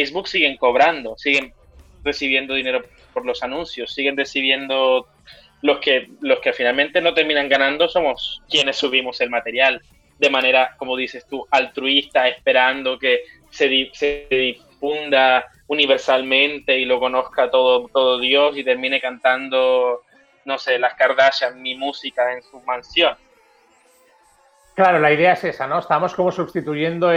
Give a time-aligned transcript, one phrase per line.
[0.00, 1.52] Facebook siguen cobrando, siguen
[2.02, 5.06] recibiendo dinero por los anuncios, siguen recibiendo
[5.60, 9.82] los que, los que finalmente no terminan ganando somos quienes subimos el material
[10.18, 17.50] de manera, como dices tú, altruista, esperando que se, se difunda universalmente y lo conozca
[17.50, 20.02] todo, todo Dios y termine cantando,
[20.46, 23.16] no sé, las Kardashian, mi música en su mansión.
[24.74, 25.78] Claro, la idea es esa, ¿no?
[25.78, 27.10] Estamos como sustituyendo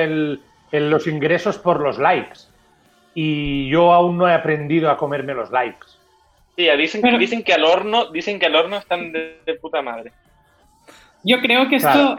[0.72, 2.53] los ingresos por los likes.
[3.16, 5.88] Y yo aún no he aprendido a comerme los likes.
[6.56, 10.12] Sí, dicen, dicen que al horno, dicen que al horno están de, puta madre.
[11.24, 12.16] Yo creo que esto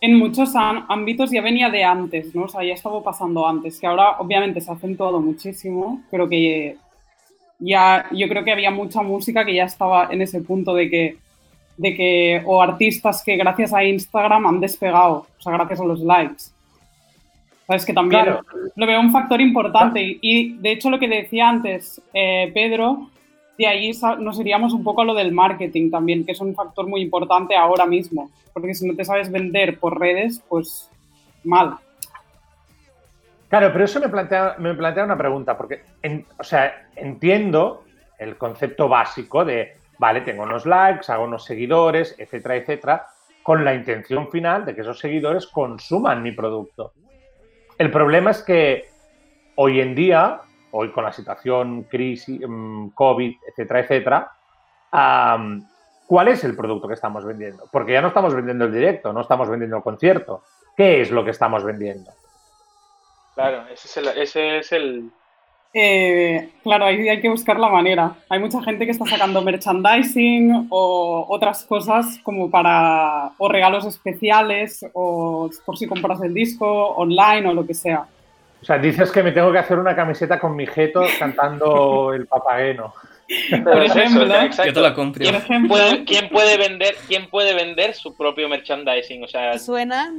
[0.00, 2.44] en, muchos ámbitos ya venía de antes, ¿no?
[2.44, 6.76] O sea, ya estaba pasando antes, que ahora obviamente se ha acentuado muchísimo, pero que
[7.58, 11.16] ya yo creo que había mucha música que ya estaba en ese punto de que
[11.76, 16.00] de que o artistas que gracias a Instagram han despegado, o sea, gracias a los
[16.00, 16.44] likes.
[17.66, 18.26] Sabes que también
[18.76, 23.10] lo veo un factor importante y, de hecho lo que decía antes eh, Pedro,
[23.58, 26.86] de ahí nos iríamos un poco a lo del marketing también, que es un factor
[26.86, 30.90] muy importante ahora mismo, porque si no te sabes vender por redes, pues
[31.42, 31.76] mal.
[33.48, 35.82] Claro, pero eso me plantea, me plantea una pregunta, porque,
[36.38, 37.84] o sea, entiendo
[38.18, 43.06] el concepto básico de, vale, tengo unos likes, hago unos seguidores, etcétera, etcétera,
[43.42, 46.92] con la intención final de que esos seguidores consuman mi producto.
[47.78, 48.88] El problema es que
[49.56, 54.32] hoy en día, hoy con la situación crisis, mm, COVID, etcétera, etcétera,
[56.06, 57.68] ¿cuál es el producto que estamos vendiendo?
[57.70, 60.42] Porque ya no estamos vendiendo el directo, no estamos vendiendo el concierto.
[60.76, 62.12] ¿Qué es lo que estamos vendiendo?
[63.34, 65.10] Claro, ese es el,
[65.78, 68.14] eh, claro, ahí hay que buscar la manera.
[68.30, 74.86] Hay mucha gente que está sacando merchandising o otras cosas como para, o regalos especiales,
[74.94, 78.06] o por si compras el disco online o lo que sea.
[78.62, 82.26] O sea, dices que me tengo que hacer una camiseta con mi jeto cantando el
[82.26, 82.94] papageno.
[83.62, 84.26] Por ejemplo,
[84.64, 85.26] yo te la compro.
[85.46, 89.24] ¿Quién puede, ¿quién puede, vender, ¿Quién puede vender su propio merchandising?
[89.24, 90.10] O sea, ¿Suena?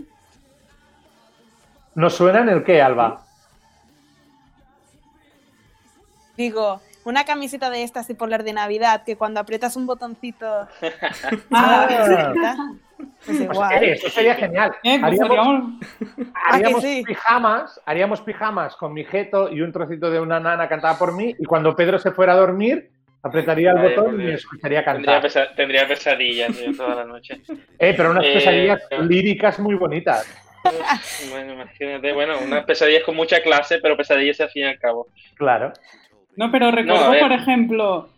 [1.96, 3.27] ¿No suena en el qué, Alba?
[6.38, 10.46] Digo, una camiseta de estas tipo polar de Navidad, que cuando aprietas un botoncito.
[11.52, 11.88] ah,
[13.26, 13.84] pues igual.
[13.84, 14.76] eso sería genial.
[14.84, 15.74] Eh, pues haríamos,
[16.52, 21.14] haríamos pijamas, haríamos pijamas con mi jeto y un trocito de una nana cantada por
[21.14, 22.90] mí, y cuando Pedro se fuera a dormir,
[23.24, 25.26] apretaría el botón y me escucharía cantar.
[25.56, 27.42] Tendría, pesadillas toda la noche.
[27.80, 30.26] Eh, pero unas pesadillas eh, líricas muy bonitas.
[31.30, 35.08] Bueno, imagínate, bueno, unas pesadillas con mucha clase, pero pesadillas al fin y al cabo.
[35.36, 35.72] Claro.
[36.38, 38.10] No, pero recuerdo, por ejemplo,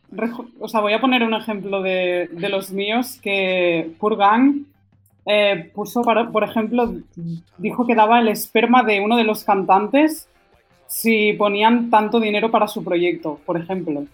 [0.59, 4.65] o sea, voy a poner un ejemplo de, los míos que Kurgan
[5.25, 6.93] eh, puso, para, por ejemplo,
[7.57, 10.27] dijo que daba el esperma de uno de los cantantes
[10.85, 14.05] si ponían tanto dinero para su proyecto, por ejemplo.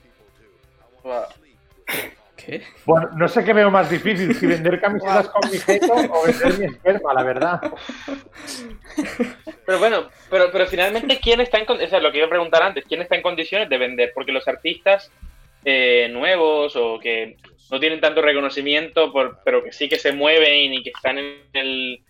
[2.86, 6.60] Bueno, no sé qué veo más difícil, si vender camisetas con mi jeto o vender
[6.60, 7.62] mi esperma, la verdad.
[9.66, 12.04] Pero bueno, pero, pero finalmente, ¿quién está en condiciones?
[12.04, 14.12] lo que iba a preguntar antes, ¿quién está en condiciones de vender?
[14.14, 15.12] Porque los artistas
[15.64, 17.38] eh, nuevos o que
[17.72, 21.42] no tienen tanto reconocimiento, por, pero que sí que se mueven y que están en
[21.54, 22.02] el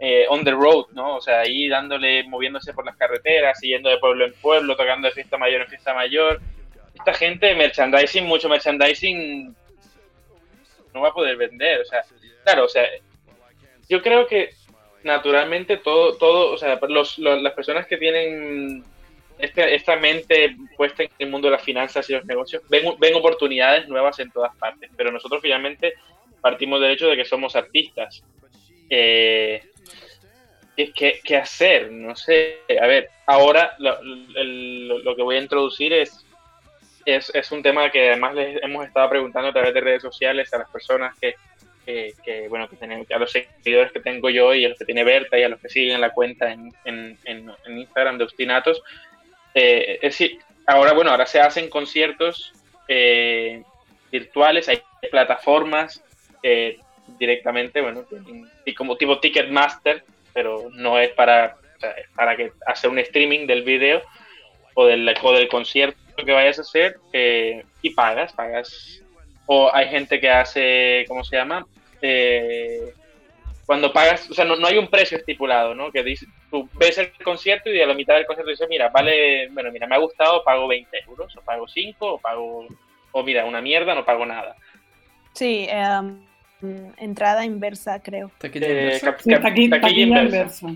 [0.00, 1.16] eh, on the road, ¿no?
[1.16, 5.14] O sea, ahí dándole, moviéndose por las carreteras, yendo de pueblo en pueblo, tocando de
[5.14, 6.40] fiesta mayor en fiesta mayor.
[6.94, 9.54] Esta gente, merchandising, mucho merchandising,
[10.94, 11.80] no va a poder vender.
[11.80, 12.02] O sea,
[12.44, 12.88] claro, o sea,
[13.88, 14.50] yo creo que
[15.02, 16.78] naturalmente todo, todo o sea,
[17.18, 18.84] las personas que tienen
[19.38, 23.14] este, esta mente puesta en el mundo de las finanzas y los negocios ven, ven
[23.14, 25.94] oportunidades nuevas en todas partes, pero nosotros finalmente
[26.40, 28.22] partimos del hecho de que somos artistas.
[28.88, 29.62] Eh,
[30.76, 31.90] ¿qué, ¿qué, hacer?
[31.90, 32.60] No sé.
[32.80, 36.23] A ver, ahora lo, lo que voy a introducir es
[37.04, 40.52] es, es un tema que además les hemos estado preguntando a través de redes sociales
[40.52, 41.34] a las personas que,
[41.84, 45.04] que, bueno, que tienen, a los seguidores que tengo yo y a los que tiene
[45.04, 48.82] Berta y a los que siguen la cuenta en, en, en, Instagram de Obstinatos.
[49.54, 52.52] Eh, es decir, ahora, bueno, ahora se hacen conciertos
[52.88, 53.62] eh,
[54.10, 54.80] virtuales, hay
[55.10, 56.02] plataformas
[56.42, 56.78] eh,
[57.18, 58.04] directamente, bueno,
[58.64, 61.56] y como tipo Ticketmaster, pero no es para,
[62.16, 64.02] para que hacer un streaming del video
[64.74, 69.00] o del, o del concierto que vayas a hacer eh, y pagas, pagas.
[69.46, 71.66] O hay gente que hace, ¿cómo se llama?
[72.00, 72.92] Eh,
[73.66, 75.90] cuando pagas, o sea, no, no, hay un precio estipulado, ¿no?
[75.90, 79.48] Que dice, tú ves el concierto y a la mitad del concierto dices, mira, vale,
[79.48, 82.66] bueno, mira, me ha gustado, pago 20 euros, o pago 5, o pago,
[83.12, 84.54] o mira, una mierda, no pago nada.
[85.32, 86.20] Sí, em,
[86.98, 88.30] entrada inversa, creo.
[88.38, 89.16] Taquilla, inversa.
[89.80, 90.66] taquilla, inversa.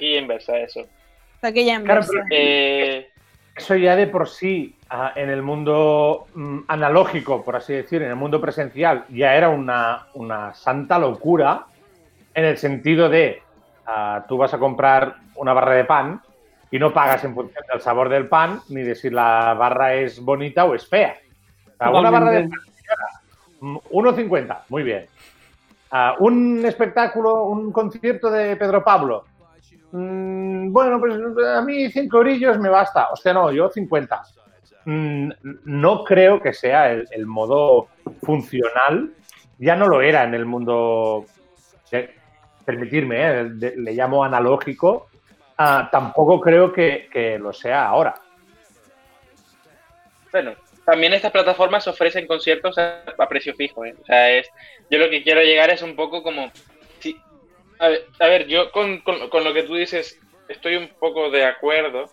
[0.00, 0.86] inversa, eso.
[1.42, 1.80] Aquella
[2.30, 3.08] eh,
[3.56, 8.10] eso ya de por sí, ah, en el mundo mm, analógico, por así decir, en
[8.10, 11.64] el mundo presencial, ya era una, una santa locura,
[12.34, 13.42] en el sentido de
[13.86, 16.20] ah, tú vas a comprar una barra de pan
[16.70, 20.20] y no pagas en función del sabor del pan ni de si la barra es
[20.20, 21.16] bonita o es fea.
[21.80, 22.58] una barra de pan,
[23.60, 25.06] 1,50, mm, muy bien.
[25.90, 29.24] Ah, un espectáculo, un concierto de Pedro Pablo.
[29.92, 31.14] Mm, bueno, pues
[31.46, 33.08] a mí 5 orillos me basta.
[33.12, 34.22] O sea, no, yo 50.
[34.84, 35.30] Mm,
[35.64, 37.88] no creo que sea el, modo
[38.22, 39.12] funcional.
[39.58, 41.24] Ya no lo era en el mundo,
[42.64, 43.44] permitirme, eh,
[43.76, 45.08] le llamo analógico.
[45.58, 48.14] Ah, tampoco creo que, que lo sea ahora.
[50.30, 50.54] Bueno,
[50.86, 53.84] también estas plataformas ofrecen conciertos a, precio fijo.
[53.84, 53.96] ¿eh?
[54.00, 54.48] O sea, es,
[54.88, 56.50] yo lo que quiero llegar es un poco como...
[57.78, 62.08] a, ver, yo con, lo que tú dices estoy un poco de acuerdo,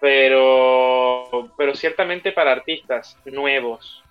[0.00, 4.02] pero, pero ciertamente para artistas nuevos.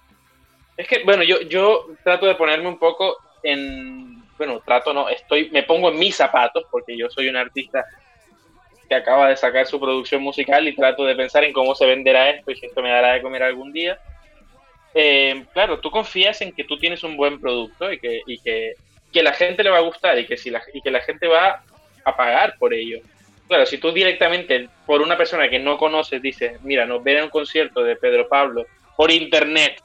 [0.76, 4.24] Es que, bueno, yo, yo trato de ponerme un poco en...
[4.38, 7.86] Bueno, trato no, estoy, me pongo en mis zapatos porque yo soy un artista
[8.90, 12.32] que acaba de sacar su producción musical y trato de pensar en cómo se venderá
[12.32, 14.00] esto y si esto me dará de comer algún día.
[14.96, 18.74] Eh, claro, tú confías en que tú tienes un buen producto y que, y que,
[19.14, 21.28] que la gente le va a gustar y que, si la, y que la gente
[21.28, 21.64] va
[22.04, 23.00] a pagar por ello.
[23.48, 27.24] Claro, si tú directamente por una persona que no conoces dices, mira, nos ven en
[27.26, 28.66] un concierto de Pedro Pablo
[28.98, 29.82] por internet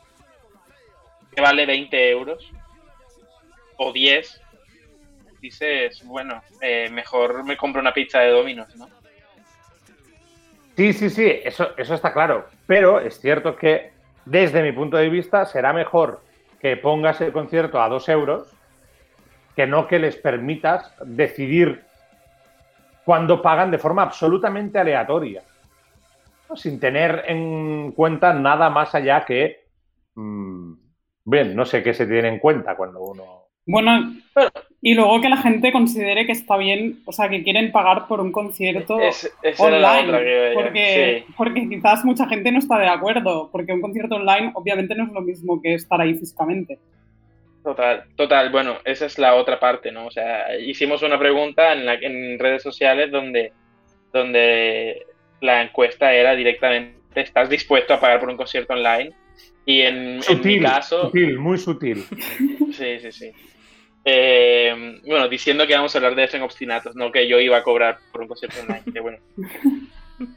[1.34, 2.50] que vale 20 euros
[3.76, 4.40] o 10,
[5.40, 8.88] dices, bueno, eh, mejor me compro una pizza de Domino's, ¿no?
[10.76, 12.48] Sí, sí, sí, eso, eso está claro.
[12.66, 13.90] Pero es cierto que
[14.24, 16.22] desde mi punto de vista será mejor
[16.60, 18.48] que pongas el concierto a dos euros
[19.58, 21.82] que no que les permitas decidir
[23.04, 25.42] cuando pagan de forma absolutamente aleatoria,
[26.54, 29.66] sin tener en cuenta nada más allá que,
[30.14, 30.72] mm,
[31.24, 34.14] bien, no sé qué se tiene en cuenta cuando uno bueno,
[34.80, 38.20] y luego que la gente considere que está bien, o sea, que quieren pagar por
[38.20, 38.94] un concierto
[39.58, 40.54] online.
[40.54, 45.04] porque, porque quizás mucha gente no está de acuerdo, porque un concierto online obviamente no
[45.04, 46.78] es lo mismo que estar ahí físicamente.
[47.68, 48.48] Total, total.
[48.48, 50.06] Bueno, esa es la otra parte, ¿no?
[50.06, 53.52] O sea, hicimos una pregunta en, la, en redes sociales donde,
[54.10, 55.06] donde
[55.42, 59.12] la encuesta era directamente, ¿estás dispuesto a pagar por un concierto online?
[59.66, 61.02] Y en, en mi caso...
[61.02, 62.06] Sutil, muy sutil.
[62.72, 63.32] Sí, sí, sí.
[64.02, 67.58] Eh, bueno, diciendo que vamos a hablar de eso en Obstinatos, no que yo iba
[67.58, 69.18] a cobrar por un concierto online, que bueno.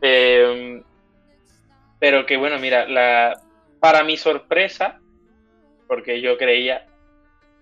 [0.01, 0.79] Eh,
[1.97, 3.41] pero que bueno, mira, la,
[3.79, 4.99] para mi sorpresa,
[5.87, 6.85] porque yo creía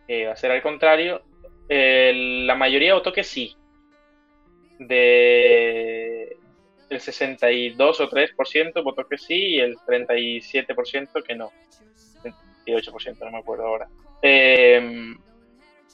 [0.09, 1.21] que iba a ser al contrario,
[1.69, 3.55] eh, la mayoría votó que sí.
[4.79, 6.35] De
[6.89, 11.51] el 62 o 3% votó que sí y el 37% que no.
[12.65, 13.87] 28%, no me acuerdo ahora.
[14.23, 15.13] Eh,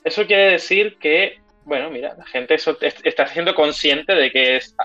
[0.06, 4.78] eso quiere decir que, bueno, mira, la gente está siendo consciente de que es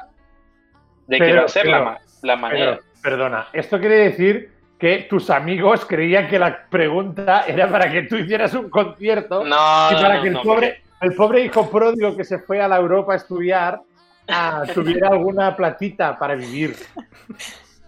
[1.06, 2.80] de que va a ser la, manera.
[3.00, 4.50] perdona, esto quiere decir
[4.80, 9.90] que tus amigos creían que la pregunta era para que tú hicieras un concierto no,
[9.90, 13.12] y para que el, pobre, el pobre hijo pródigo que se fue a la Europa
[13.12, 13.80] a estudiar
[14.26, 16.74] ah, tuviera alguna platita para vivir.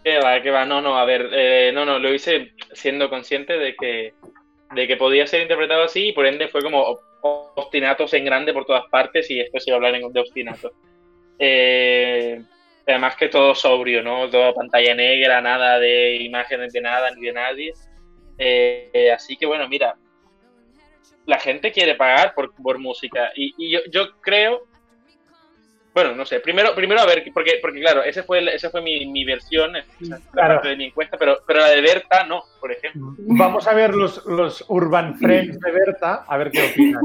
[0.04, 3.56] Que va, que va, no, no, a ver, eh, no, no, lo hice siendo consciente
[3.56, 4.12] de que,
[4.74, 8.66] de que podía ser interpretado así y por ende fue como obstinatos en grande por
[8.66, 10.72] todas partes y esto se va a hablar de obstinatos.
[11.38, 12.42] Eh,
[12.86, 14.28] además que todo sobrio, ¿no?
[14.28, 17.72] Toda pantalla negra, nada de imágenes de nada ni de nadie.
[18.38, 19.94] Eh, así que bueno, mira,
[21.26, 24.62] la gente quiere pagar por, por música y, yo, yo, creo,
[25.94, 29.06] bueno, no sé, primero, primero a ver, porque, porque claro, ese fue, esa fue mi,
[29.06, 33.14] mi versión, de mi encuesta, pero, pero la de Berta no, por ejemplo.
[33.18, 37.04] Vamos a ver los, los Urban Friends de Berta, a ver qué opinan.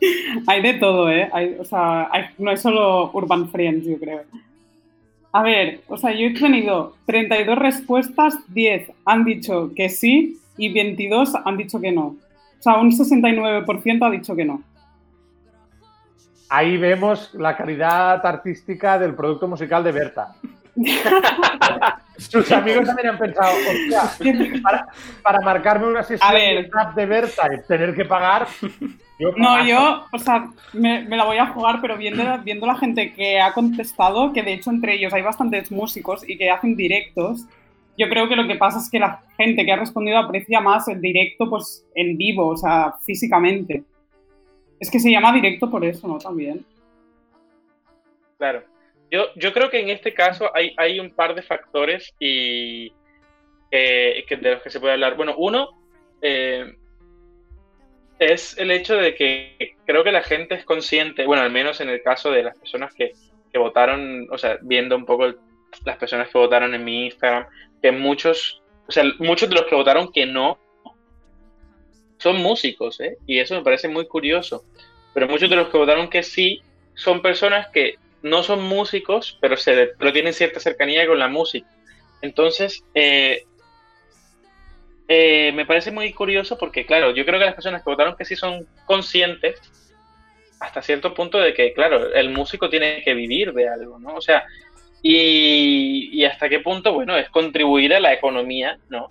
[0.46, 1.30] Hay de todo, ¿eh?
[1.58, 4.24] o sea, no es solo Urban Friends, yo creo.
[5.34, 10.72] A ver, o sea, yo he tenido 32 respuestas, 10 han dicho que sí y
[10.72, 12.06] 22 han dicho que no.
[12.06, 14.62] O sea, un 69% ha dicho que no.
[16.48, 20.36] Ahí vemos la calidad artística del producto musical de Berta.
[22.16, 23.52] Sus amigos también han pensado,
[24.62, 24.86] para,
[25.22, 28.46] para marcarme una sesión de de Berta y tener que pagar.
[29.36, 33.40] no, yo, o sea, me, la voy a jugar, pero viendo, viendo la gente que
[33.40, 37.46] ha contestado, que de hecho entre ellos hay bastantes músicos y que hacen directos,
[37.96, 40.86] yo creo que lo que pasa es que la gente que ha respondido aprecia más
[40.88, 43.84] el directo pues en vivo, o sea, físicamente.
[44.80, 46.18] Es que se llama directo por eso, ¿no?
[46.18, 46.64] También.
[48.38, 48.73] Claro.
[49.14, 52.90] Yo, yo creo que en este caso hay, hay un par de factores y
[53.70, 55.16] que de los que se puede hablar.
[55.16, 55.68] Bueno, uno
[56.20, 56.74] eh,
[58.18, 61.90] es el hecho de que creo que la gente es consciente, bueno, al menos en
[61.90, 63.12] el caso de las personas que
[63.56, 65.32] votaron, o sea, viendo un poco
[65.84, 67.46] las personas que votaron en mi Instagram,
[67.80, 70.58] que muchos, o sea, muchos de los que votaron que no
[72.18, 73.16] son músicos, ¿eh?
[73.26, 74.64] Y eso me parece muy curioso.
[75.12, 76.62] Pero muchos de los que votaron que sí
[76.94, 77.94] son personas que
[78.24, 81.68] no son músicos, pero, se, pero tienen cierta cercanía con la música.
[82.22, 83.44] Entonces, eh,
[85.06, 88.24] eh, me parece muy curioso porque, claro, yo creo que las personas que votaron que
[88.24, 89.60] sí son conscientes
[90.58, 94.14] hasta cierto punto de que, claro, el músico tiene que vivir de algo, ¿no?
[94.14, 94.44] O sea,
[95.02, 99.08] y, hasta qué punto, bueno, es contribuir a la economía, ¿no?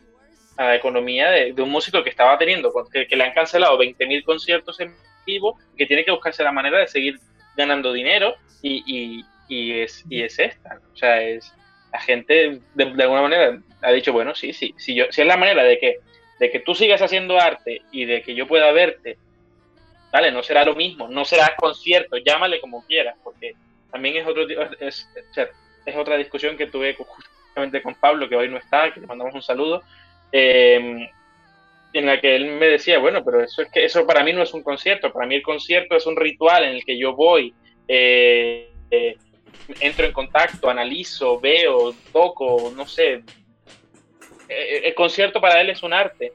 [0.58, 4.24] A la economía de, un músico que estaba teniendo, que, que le han cancelado 20.000
[4.24, 7.20] conciertos en vivo, que tiene que buscarse la manera de seguir
[7.56, 11.54] ganando dinero y, es, y es esta, o sea, es
[11.92, 15.38] la gente de, alguna manera ha dicho, bueno, sí, sí, si, yo, si es la
[15.38, 16.00] manera de que,
[16.40, 19.18] de que tú sigas haciendo arte y de que yo pueda verte,
[20.12, 23.54] vale, no será lo mismo, no será concierto, llámale como quieras, porque
[23.92, 24.48] también es otro
[24.80, 25.08] es,
[25.86, 29.36] es, otra discusión que tuve justamente con Pablo, que hoy no está, que le mandamos
[29.36, 29.84] un saludo,
[30.32, 31.08] em,
[31.94, 34.42] en la que él me decía, bueno, pero eso es que eso para mí no
[34.42, 37.54] es un concierto, para mí el concierto es un ritual en el que yo voy,
[37.88, 39.18] eh, eh,
[39.80, 43.24] entro en contacto, analizo, veo, toco, no sé.
[44.50, 46.34] Eh, el concierto para él es un arte.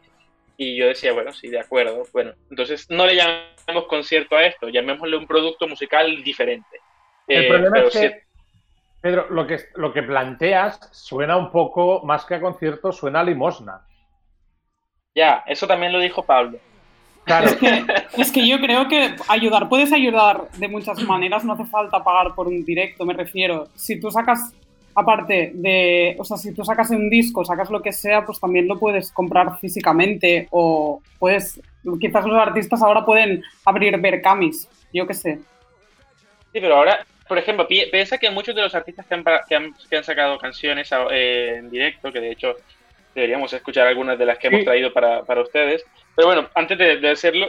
[0.56, 2.02] Y yo decía, bueno, sí, de acuerdo.
[2.12, 6.80] Bueno, entonces no le llamemos concierto a esto, llamémosle un producto musical diferente.
[7.28, 8.22] El eh, problema es que,
[9.00, 13.24] Pedro, lo que, lo que planteas suena un poco, más que a concierto, suena a
[13.24, 13.86] limosna.
[15.18, 16.58] Ya, eso también lo dijo Pablo.
[18.16, 22.36] Es, que, yo creo que ayudar, puedes ayudar de muchas maneras, no hace falta pagar
[22.36, 23.66] por un directo, me refiero.
[23.74, 24.54] Si tú sacas,
[24.94, 28.68] aparte de, o sea, si tú sacas un disco, sacas lo que sea, pues también
[28.68, 31.60] lo puedes comprar físicamente o puedes,
[32.00, 35.40] quizás los artistas ahora pueden abrir Berkamis, yo qué sé.
[36.52, 39.24] Sí, pero ahora, por ejemplo, piensa que muchos de los artistas que han,
[39.88, 42.54] que han, sacado canciones eh, en directo, que de hecho
[43.18, 45.84] deberíamos escuchar algunas de las que hemos traído para, para ustedes,
[46.14, 47.48] pero bueno, antes de, hacerlo,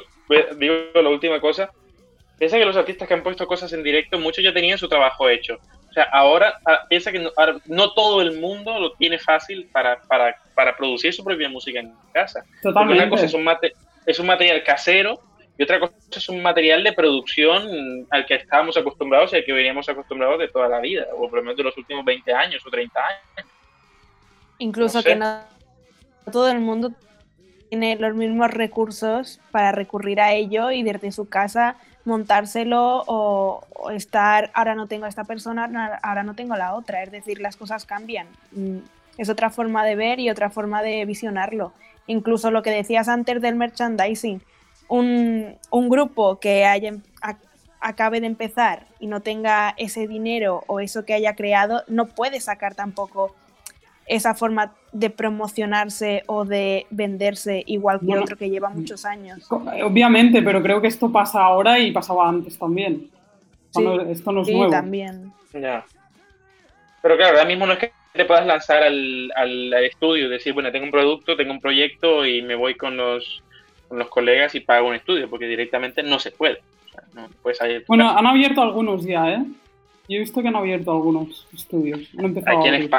[0.57, 1.71] digo la última cosa.
[2.37, 5.27] Piensa que los artistas que han puesto cosas en directo, muchos ya tenían su trabajo
[5.27, 5.57] hecho.
[5.89, 7.19] O sea, ahora ah, piensa que
[7.65, 11.93] no, todo el mundo lo tiene fácil para, para, para, producir su propia música en
[12.13, 12.45] casa.
[12.61, 13.03] Totalmente.
[13.03, 13.45] una cosa es un,
[14.05, 15.19] es un material casero
[15.57, 19.51] y otra cosa es un material de producción al que estábamos acostumbrados y al que
[19.51, 22.65] veníamos acostumbrados de toda la vida, o por lo menos de los últimos 20 años
[22.65, 23.51] o 30 años.
[24.59, 25.58] Incluso que no
[26.31, 26.91] todo el mundo
[27.69, 33.61] tiene los mismos recursos para recurrir a ello y desde su casa montárselo o,
[33.91, 37.03] estar, ahora no tengo a esta persona, ahora no tengo a la otra.
[37.03, 38.27] Es decir, las cosas cambian.
[38.51, 38.79] Mm,
[39.17, 41.71] es otra forma de ver y otra forma de visionarlo.
[42.07, 44.41] Incluso lo que decías antes del merchandising.
[44.87, 46.95] Un, un grupo que haya,
[47.79, 52.41] acabe de empezar y no tenga ese dinero o eso que haya creado, no puede
[52.41, 53.35] sacar tampoco
[54.09, 59.47] esa forma de promocionarse o de venderse igual que otro que lleva muchos años.
[59.49, 63.07] Obviamente, pero creo que esto pasa ahora y pasaba antes también.
[63.69, 65.31] Sí, esto no es sí, también.
[65.53, 65.85] Ya.
[67.03, 70.53] Pero claro, ahora mismo no es que te puedas lanzar al, al, estudio y decir,
[70.53, 73.43] bueno, tengo un producto, tengo un proyecto y me voy con los,
[73.87, 76.61] con los colegas y pago un estudio, porque directamente no se puede.
[77.87, 79.43] bueno, han abierto algunos ya, ¿eh?
[80.09, 81.99] Yo he visto que han abierto algunos estudios.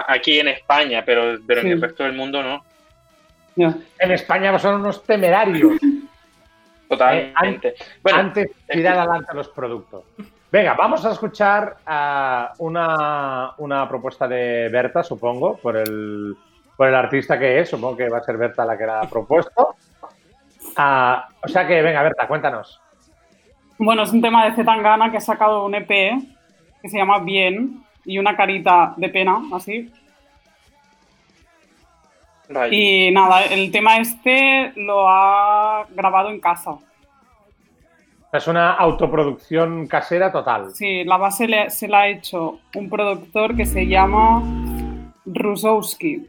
[0.07, 2.65] aquí, en España, pero, pero en el resto del mundo no.
[3.99, 5.73] En España son unos temerarios.
[6.89, 7.69] Totalmente.
[7.69, 10.05] Eh, antes de tirar adelante los productos.
[10.53, 11.79] Venga, vamos a escuchar
[12.59, 16.37] una, una, propuesta de Berta, supongo, por el,
[16.77, 17.71] por el artista que es.
[17.71, 19.75] Supongo que va a ser Berta la que la ha propuesto.
[20.77, 22.81] Ah, o sea que, venga, Berta, cuéntanos.
[23.79, 25.91] Bueno, es un tema de Zetangana que ha sacado un EP
[26.81, 29.91] que se llama Bien y una carita de pena, así.
[32.71, 36.79] Y nada, el tema este lo ha grabado en casa.
[38.33, 40.71] Es una autoproducción casera total.
[40.73, 44.43] Sí, la base se la ha hecho un productor que se llama
[45.27, 46.29] Rusowski.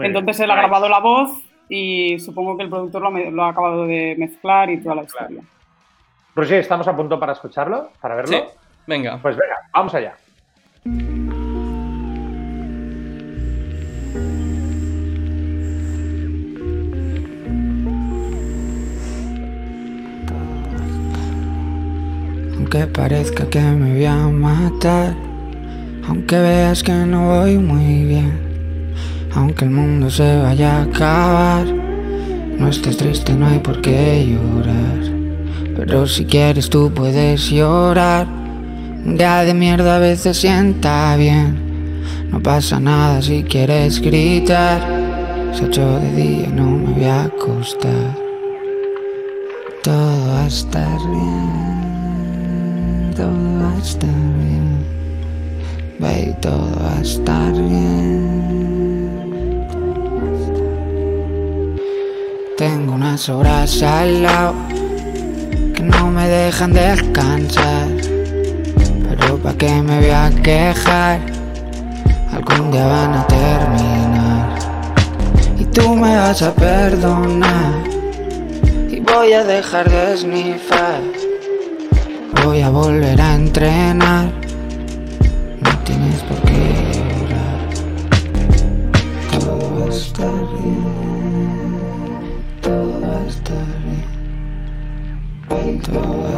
[0.00, 1.32] Entonces él ha grabado la voz
[1.68, 5.42] y supongo que el productor lo, ha acabado de mezclar y toda la historia.
[6.34, 7.90] Roger, ¿estamos a punto para escucharlo?
[8.00, 8.52] ¿Para verlo?
[8.86, 9.18] Venga.
[9.22, 10.14] Pues venga, vamos allá.
[22.72, 25.16] aunque parezca que me voy a matar,
[26.06, 28.38] aunque veas que no voy muy bien,
[29.34, 35.00] aunque el mundo se vaya a acabar, no estés triste, no hay por qué llorar,
[35.74, 38.28] pero si quieres tú puedes llorar,
[39.04, 44.80] un día de mierda a veces sienta bien, no pasa nada si quieres gritar,
[45.52, 48.16] se ocho de día no me voy a acostar,
[49.82, 51.70] todo va a estar bien
[53.20, 54.84] todo va a estar bien.
[55.98, 58.50] Ve, todo va a estar bien.
[62.56, 64.54] Tengo unas horas al lado
[65.74, 67.88] que no me dejan descansar.
[69.38, 71.20] Pa' qué me voy a quejar,
[72.32, 74.58] algún día van a terminar.
[75.58, 77.82] Y tú me vas a perdonar
[78.90, 81.00] y voy a dejar de snifar
[82.44, 84.49] voy a volver a entrenar.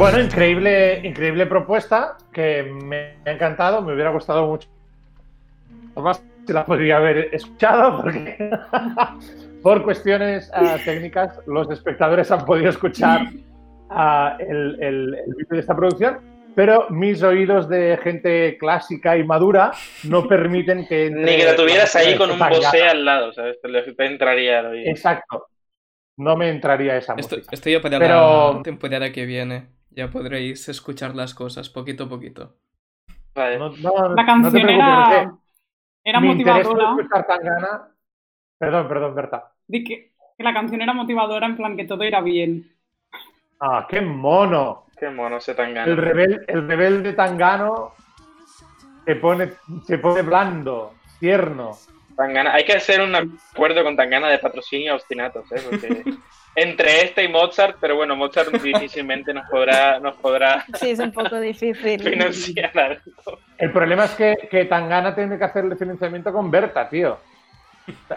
[0.03, 4.67] Bueno, increíble, increíble propuesta que me ha encantado, me hubiera gustado mucho.
[5.95, 8.35] Además, se la podría haber escuchado porque
[9.63, 13.29] por cuestiones uh, técnicas los espectadores han podido escuchar
[14.39, 16.19] el, el, vídeo de esta producción,
[16.53, 19.71] pero mis oídos de gente clásica y madura
[20.03, 21.11] no permiten que...
[21.11, 23.57] Ni que la tuvieras ahí con un bosé al lado, ¿sabes?
[23.61, 25.47] Te entraría Exacto.
[26.17, 27.41] No me entraría esa música.
[27.49, 28.55] Esto ya para pero...
[28.55, 29.67] la temporada que viene.
[29.95, 32.55] Ya podréis escuchar las cosas poquito a poquito.
[33.35, 35.33] la canción era,
[36.03, 36.95] era motivadora.
[38.57, 39.51] Perdón, perdón, Berta.
[39.69, 39.83] que,
[40.37, 42.71] que la canción era motivadora en plan que todo irá bien.
[43.59, 44.87] Ah, qué mono.
[44.97, 45.91] Qué mono ese Tangano.
[45.91, 47.93] El, rebel, el rebelde Tangano
[49.05, 49.53] se pone,
[49.85, 51.71] se pone blando, tierno.
[52.15, 52.53] Tangana.
[52.53, 55.61] Hay que hacer un acuerdo con Tangana de patrocinio obstinatos, ¿eh?
[55.69, 56.03] Porque
[56.55, 61.11] entre este y Mozart, pero bueno, Mozart difícilmente nos podrá, nos podrá sí, es un
[61.11, 61.99] poco difícil.
[61.99, 63.39] financiar algo.
[63.57, 67.17] El problema es que, que Tangana tiene que hacer el financiamiento con Berta, tío.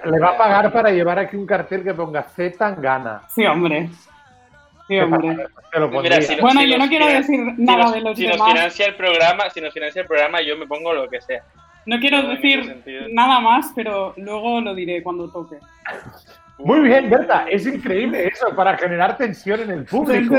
[0.05, 3.23] Le va a pagar para llevar aquí un cartel que ponga C Tangana.
[3.35, 3.91] Sí, hombre
[4.89, 9.73] bueno, yo no quiero decir nada de los si Nos financia el programa, si nos
[9.75, 11.43] financia el programa, yo me pongo lo que sea.
[11.87, 15.57] No quiero decir nada más, pero luego lo diré cuando toque.
[16.59, 20.35] Muy bien, Berta, es increíble eso para generar tensión en el público.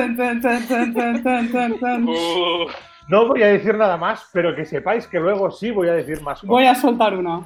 [3.07, 6.21] no voy a decir nada más, pero que sepáis que luego sí voy a decir
[6.21, 6.49] más cosas.
[6.49, 7.41] Voy a soltar una.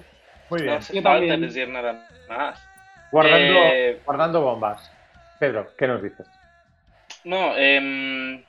[0.50, 0.74] Muy bien.
[0.74, 2.68] No hace decir nada más.
[3.12, 4.92] Guardando, eh, guardando bombas.
[5.40, 6.28] Pedro, ¿qué nos dices?
[7.24, 8.44] No, eh,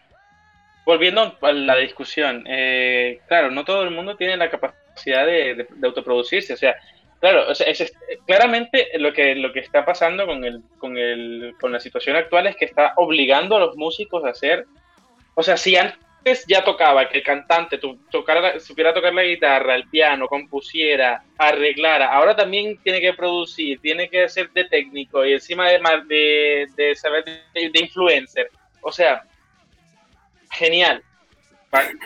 [0.84, 6.54] volviendo a la discusión, eh, claro, no todo el mundo tiene la capacidad de, autoproducirse,
[6.54, 6.76] o sea,
[7.22, 7.92] claro, es,
[8.26, 12.48] claramente lo que, lo que está pasando con, el, con, el, con la situación actual
[12.48, 14.66] es que está obligando a los músicos a hacer,
[15.34, 17.80] o sea, si antes ya tocaba que el cantante
[18.10, 24.10] tocara, supiera tocar la guitarra, el piano, compusiera, arreglara, ahora también tiene que producir, tiene
[24.10, 28.50] que ser de técnico y encima de, de, de saber de influencer
[28.82, 29.24] o sea,
[30.50, 31.02] genial.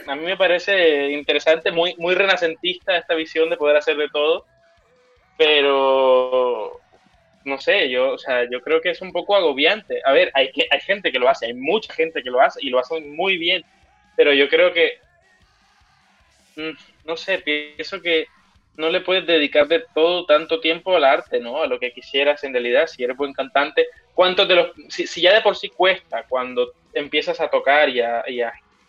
[0.06, 4.46] A mí me parece interesante, muy, muy renacentista esta visión de poder hacer de todo,
[5.36, 6.80] pero
[7.44, 10.00] no sé, yo, o sea, yo creo que es un poco agobiante.
[10.04, 12.70] A ver, hay, hay gente que lo hace, hay mucha gente que lo hace y
[12.70, 13.64] lo hace muy bien,
[14.16, 14.98] pero yo creo que,
[16.56, 16.70] mm,
[17.04, 18.26] no sé, pienso que
[18.76, 21.62] no le puedes dedicar de todo tanto tiempo al arte, ¿no?
[21.62, 23.86] A lo que quisieras en realidad, si eres buen cantante.
[24.14, 28.24] ¿Cuántos de los, si, ya de por sí cuesta cuando empiezas a tocar y a,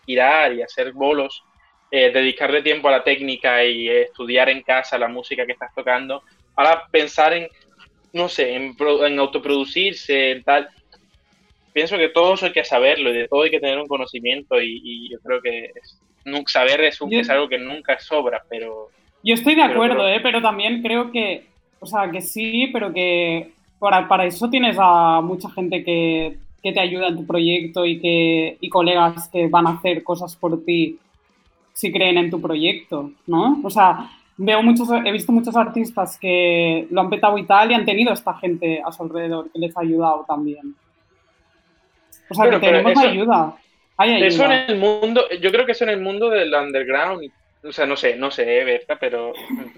[0.06, 1.44] girar y a hacer bolos,
[1.92, 6.24] eh, dedicarle tiempo a la técnica y estudiar en casa la música que estás tocando,
[6.58, 7.48] ahora pensar en,
[8.12, 10.68] no sé, en, en autoproducirse, en tal,
[11.72, 14.60] pienso que todo eso hay que saberlo y de todo hay que tener un conocimiento
[14.60, 15.72] y, yo creo que
[16.48, 18.90] saber es, es algo que nunca sobra, pero
[19.24, 20.20] yo estoy de acuerdo, ¿eh?
[20.22, 21.46] pero también creo que,
[21.80, 26.72] o sea, que sí, pero que para, para eso tienes a mucha gente que, que,
[26.72, 30.64] te ayuda en tu proyecto y, que, y colegas que van a hacer cosas por
[30.66, 30.98] ti
[31.74, 33.60] si creen en tu proyecto, ¿no?
[33.64, 37.74] O sea, veo muchos, he visto muchos artistas que lo han petado y tal y
[37.74, 40.76] han tenido esta gente a su alrededor que les ha ayudado también.
[42.30, 43.56] O sea, que tenemos ayuda.
[43.98, 44.28] Hay ayuda.
[44.28, 47.32] Eso en el mundo, yo creo que eso en el mundo del underground
[47.68, 49.34] o sea, no sé, no sé, Berta, pero.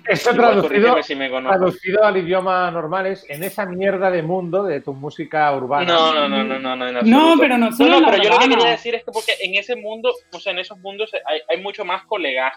[0.06, 4.82] Esto traducido, si me traducido al idioma normal es en esa mierda de mundo de
[4.82, 5.86] tu música urbana.
[5.86, 7.02] No, no, no, no, no, no.
[7.02, 7.70] No, pero no.
[7.70, 10.52] No, pero yo lo que quería decir es que porque en ese mundo, o sea,
[10.52, 12.54] en esos mundos hay, hay mucho más colegas,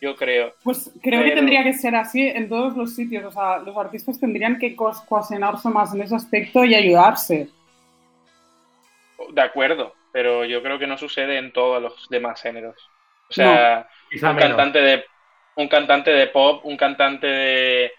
[0.00, 0.54] yo creo.
[0.62, 3.24] Pues creo que tendría que ser así en todos los sitios.
[3.24, 7.48] O sea, los artistas tendrían que coasenarse más en ese aspecto y ayudarse.
[9.32, 12.76] De acuerdo, pero yo creo que no sucede en todos los demás géneros.
[13.28, 15.04] O sea, un cantante de
[15.56, 17.92] un cantante de pop, un cantante de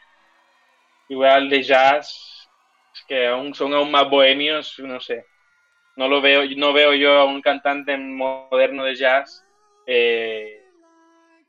[1.09, 2.49] igual de jazz,
[3.07, 5.25] que aún son aún más bohemios, no sé.
[5.95, 9.45] No lo veo, no veo yo a un cantante moderno de jazz
[9.85, 10.60] eh,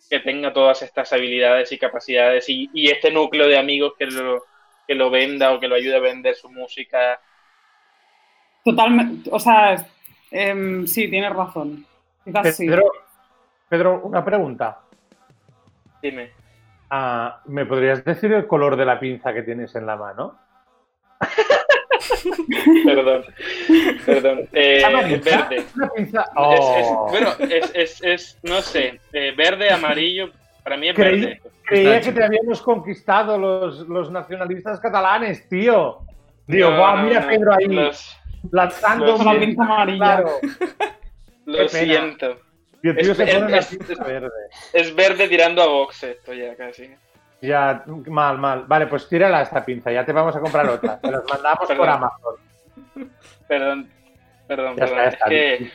[0.09, 4.45] que tenga todas estas habilidades y capacidades y, este núcleo de amigos que lo,
[4.87, 7.21] que lo venda o que lo ayude a vender su música.
[8.65, 9.87] Totalmente, o sea,
[10.31, 11.87] em, sí, tienes razón.
[13.69, 14.81] Pedro, una pregunta.
[16.03, 16.33] Dime.
[16.91, 20.39] Ah, ¿Me podrías decir el color de la pinza que tienes en la mano?
[22.85, 23.25] perdón,
[24.05, 24.49] perdón.
[24.53, 24.83] Eh,
[25.25, 25.65] verde.
[26.37, 27.07] Oh.
[27.11, 27.31] bueno,
[27.75, 30.31] es, no sé, eh, verde, amarillo,
[30.63, 31.41] para mí es verde.
[31.65, 36.01] Creía que te habíamos conquistado los, los nacionalistas catalanes, tío.
[36.47, 37.91] Digo, mira Pedro ahí,
[38.51, 40.25] lanzando la pinza amarilla.
[41.47, 42.37] Lo siento
[42.83, 45.29] es, verde.
[45.29, 46.91] tirando a box esto ya casi.
[47.43, 48.65] Ya, mal, mal.
[48.69, 50.99] Vale, pues tírala esta pinza, ya te vamos a comprar otra.
[51.01, 52.35] Te las mandamos por Amazon.
[53.49, 53.91] Perdón,
[54.47, 54.99] perdón, perdón.
[55.01, 55.71] es que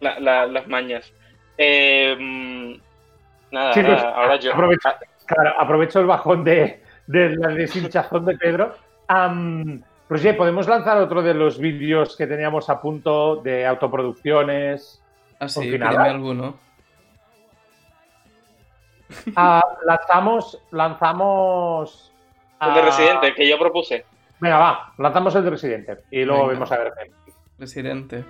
[0.00, 1.12] las mañas.
[1.58, 2.78] Eh,
[3.50, 4.52] nada, pues, ahora yo.
[4.52, 4.88] Aprovecho,
[5.26, 8.76] claro, aprovecho el bajón de, de la deshinchazón de Pedro.
[9.08, 15.02] Um, Roger, ¿podemos lanzar otro de los vídeos que teníamos a punto de autoproducciones?
[15.40, 16.63] Ah, sí, alguno.
[19.36, 20.58] Ah, lanzamos.
[20.70, 22.12] Lanzamos.
[22.60, 24.04] El de Residente, que yo propuse.
[24.40, 27.12] Venga, va, lanzamos el de Residente y luego vemos a ver qué.
[27.58, 28.24] Residente.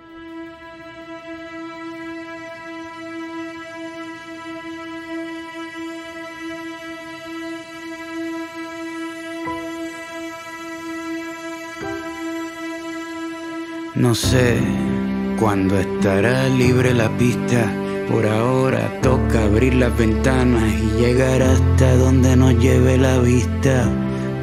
[13.95, 14.59] No sé
[15.39, 17.71] cuando estará libre la pista,
[18.09, 23.89] por ahora toca abrir las ventanas y llegar hasta donde nos lleve la vista.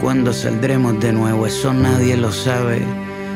[0.00, 2.82] Cuando saldremos de nuevo, eso nadie lo sabe.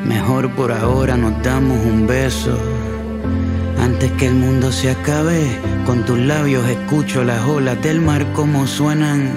[0.04, 2.58] Mejor por ahora nos damos un beso.
[3.78, 5.46] Antes que el mundo se acabe,
[5.86, 9.32] con tus labios escucho las olas del mar como suenan.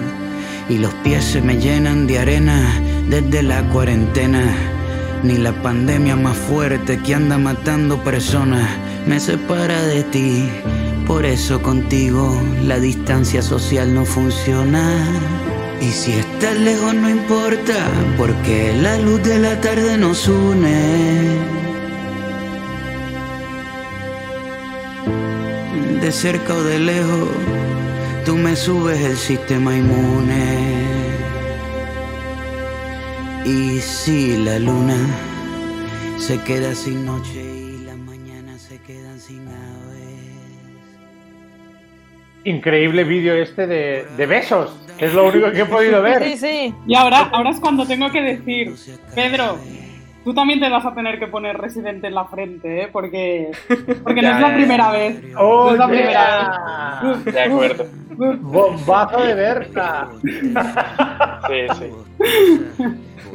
[0.69, 2.61] Y los pies se me llenan de arena
[3.09, 4.43] desde la cuarentena
[5.23, 8.69] ni la pandemia más fuerte que anda matando personas
[9.05, 10.49] me separa de ti.
[11.07, 14.83] Por eso contigo la distancia social no funciona.
[15.81, 21.37] Y si estás lejos no importa, porque la luz de la tarde nos une.
[26.01, 27.29] De cerca o de lejos,
[28.25, 30.69] tú me subes el sistema inmune.
[33.45, 34.97] Y si la luna
[36.19, 37.58] se queda sin noche
[42.49, 44.75] Increíble vídeo este de, de, besos.
[44.97, 46.23] Es lo único que he podido ver.
[46.23, 46.73] Sí, sí.
[46.87, 48.73] Y ahora, ahora es cuando tengo que decir,
[49.13, 49.59] Pedro,
[50.23, 52.89] tú también te vas a tener que poner residente en la frente, ¿eh?
[52.91, 53.51] Porque,
[54.03, 55.21] porque no es la primera vez.
[55.37, 57.25] Oh, no es la primera vez.
[57.25, 57.85] De acuerdo.
[58.17, 60.09] Bombazo de Berta.
[61.47, 62.83] Sí, sí.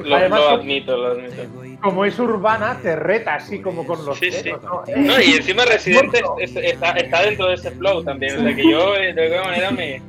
[0.03, 1.81] Lo, admito, lo admito.
[1.81, 4.51] Como es urbana, te reta así como con los sí, sí.
[4.97, 5.21] ¿no?
[5.21, 8.39] y encima Residente está, está, dentro de ese flow también.
[8.39, 10.03] O sea que yo de alguna manera me.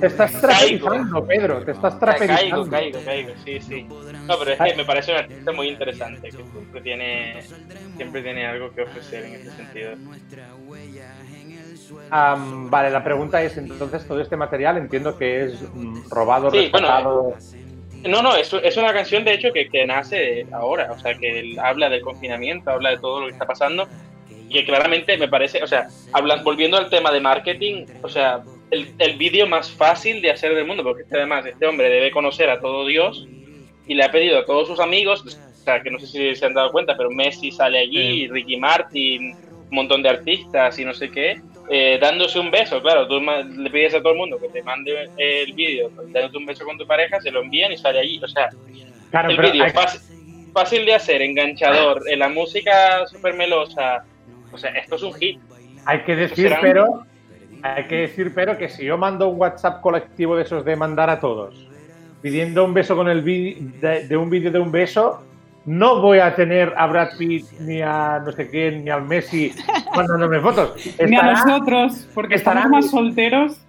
[0.00, 1.64] Te estás trapezando, Pedro.
[1.64, 2.68] Te estás trapezando.
[2.68, 3.32] Caigo, caigo, caigo.
[3.44, 3.86] Sí, sí.
[4.26, 7.42] No, pero es que me parece un artista muy interesante que siempre tiene,
[7.96, 9.92] siempre tiene algo que ofrecer en ese sentido.
[12.10, 17.34] vale, la pregunta es entonces todo este material entiendo que es mm, robado, sí, Bueno,
[18.08, 21.56] no, no, es, es una canción de hecho que, que, nace ahora, o sea, que
[21.62, 23.88] habla del confinamiento, habla de todo lo que está pasando
[24.28, 28.42] y que claramente me parece, o sea, hablan, volviendo al tema de marketing, o sea,
[28.70, 32.50] el, el vídeo más fácil de hacer del mundo, porque además este hombre debe conocer
[32.50, 33.26] a todo Dios
[33.86, 36.46] y le ha pedido a todos sus amigos, o sea, que no sé si se
[36.46, 39.36] han dado cuenta, pero Messi sale allí, Ricky Martin,
[39.70, 43.70] un montón de artistas y no sé qué, eh, dándose un beso, claro, tú le
[43.70, 46.86] pides a todo el mundo que te mande el vídeo dándote un beso con tu
[46.86, 48.48] pareja, se lo envían y sale allí, o sea,
[49.28, 49.64] el vídeo
[50.52, 54.04] fácil, de hacer, enganchador, en la música súper melosa,
[54.52, 55.40] o sea, esto es un hit.
[55.84, 57.04] Hay que decir, pero,
[57.62, 61.10] hay que decir, pero que si yo mando un WhatsApp colectivo de esos de mandar
[61.10, 61.68] a todos,
[62.22, 65.22] pidiendo un beso con el de, de un vídeo de un beso,
[65.66, 69.52] no voy a tener a Brad Pitt ni a no sé quién ni al Messi
[69.94, 70.72] mandándome fotos.
[71.06, 73.60] ni a nosotros, porque estamos más solteros.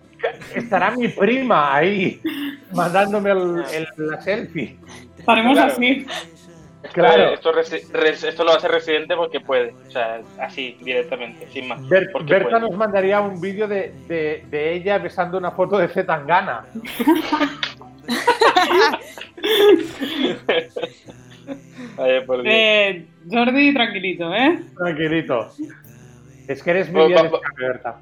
[0.56, 2.22] Estará mi prima ahí
[2.74, 4.78] mandándome el, la selfie.
[5.18, 6.06] Estaremos así.
[6.94, 7.34] Claro.
[7.34, 9.74] Esto, esto, lo hace Residente porque puede.
[9.88, 11.82] O sea, así, directamente, sin más.
[11.90, 16.66] Berta nos mandaría un vídeo de, de, de, ella besando una foto de Zetangana.
[22.00, 24.60] eh, Jordi, tranquilito, ¿eh?
[24.76, 25.50] Tranquilito.
[26.48, 28.00] Es que eres muy bien Berta.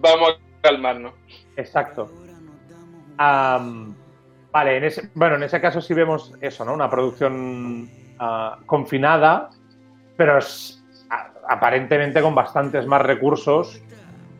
[0.00, 1.12] Vamos a calmarnos.
[1.56, 2.10] Exacto.
[3.18, 6.74] vale, en ese, bueno, en ese caso sí vemos eso, ¿no?
[6.74, 9.50] Una producción ah, confinada,
[10.16, 10.38] pero
[11.48, 13.82] aparentemente con bastantes más recursos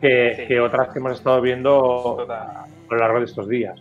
[0.01, 3.79] que, otras que hemos estado viendo a lo largo de estos días.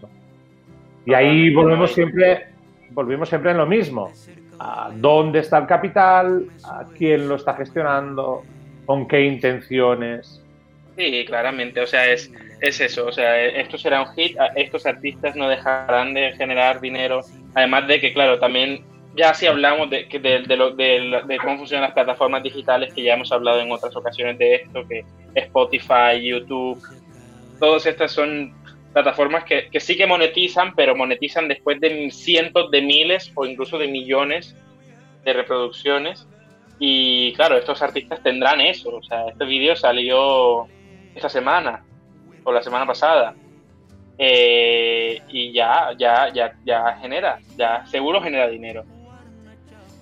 [1.04, 2.48] Y ahí volvemos siempre,
[2.90, 4.10] volvemos siempre en lo mismo.
[4.94, 6.46] ¿Dónde está el capital?
[6.64, 8.42] ¿A quién lo está gestionando?
[8.86, 10.42] ¿Con qué intenciones?
[10.96, 15.34] Sí, claramente, o sea, es, es eso, o sea, esto será un hit, estos artistas
[15.34, 17.22] no dejarán de generar dinero,
[17.54, 18.84] además de que, claro, también
[19.16, 23.32] ya si hablamos de, de, de, de, cómo funcionan las plataformas digitales, que ya hemos
[23.32, 26.80] hablado en otras ocasiones de esto, que Spotify, YouTube,
[27.58, 28.52] todas estas son
[28.92, 33.78] plataformas que, que sí que monetizan, pero monetizan después de cientos de miles o incluso
[33.78, 34.56] de millones
[35.24, 36.26] de reproducciones.
[36.78, 38.96] Y claro, estos artistas tendrán eso.
[38.96, 40.66] O sea, este vídeo salió
[41.14, 41.84] esta semana
[42.44, 43.34] o la semana pasada.
[44.18, 48.84] Eh, y ya, ya, ya, ya genera, ya seguro genera dinero.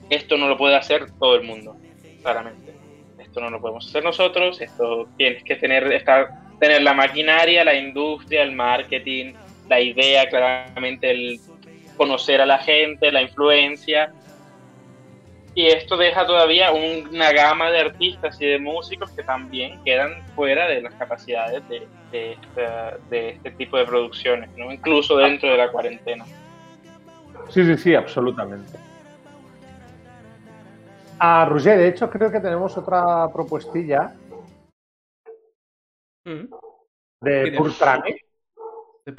[0.08, 1.76] Esto no lo puede hacer todo el mundo,
[2.22, 2.74] claramente.
[3.18, 7.74] Esto no lo podemos hacer nosotros, esto tienes que tener, estar, tener la maquinaria, la
[7.74, 9.32] industria, el marketing,
[9.68, 11.40] la idea, claramente el
[11.96, 14.12] conocer a la gente, la influencia,
[15.54, 20.68] y esto deja todavía una gama de artistas y de músicos que también quedan fuera
[20.68, 21.88] de las capacidades de,
[23.10, 24.72] de, este tipo de producciones, ¿no?
[24.72, 26.24] incluso dentro de la cuarentena.
[27.48, 28.78] Sí, sí, sí, absolutamente.
[31.18, 34.14] A Roger, de hecho, creo que tenemos otra propuestilla
[36.24, 36.48] mm.
[37.20, 37.70] de Pur
[39.04, 39.12] De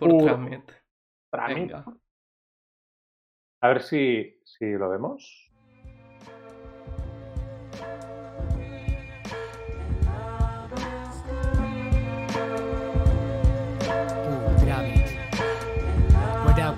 [3.61, 5.51] A ver si, si lo vemos.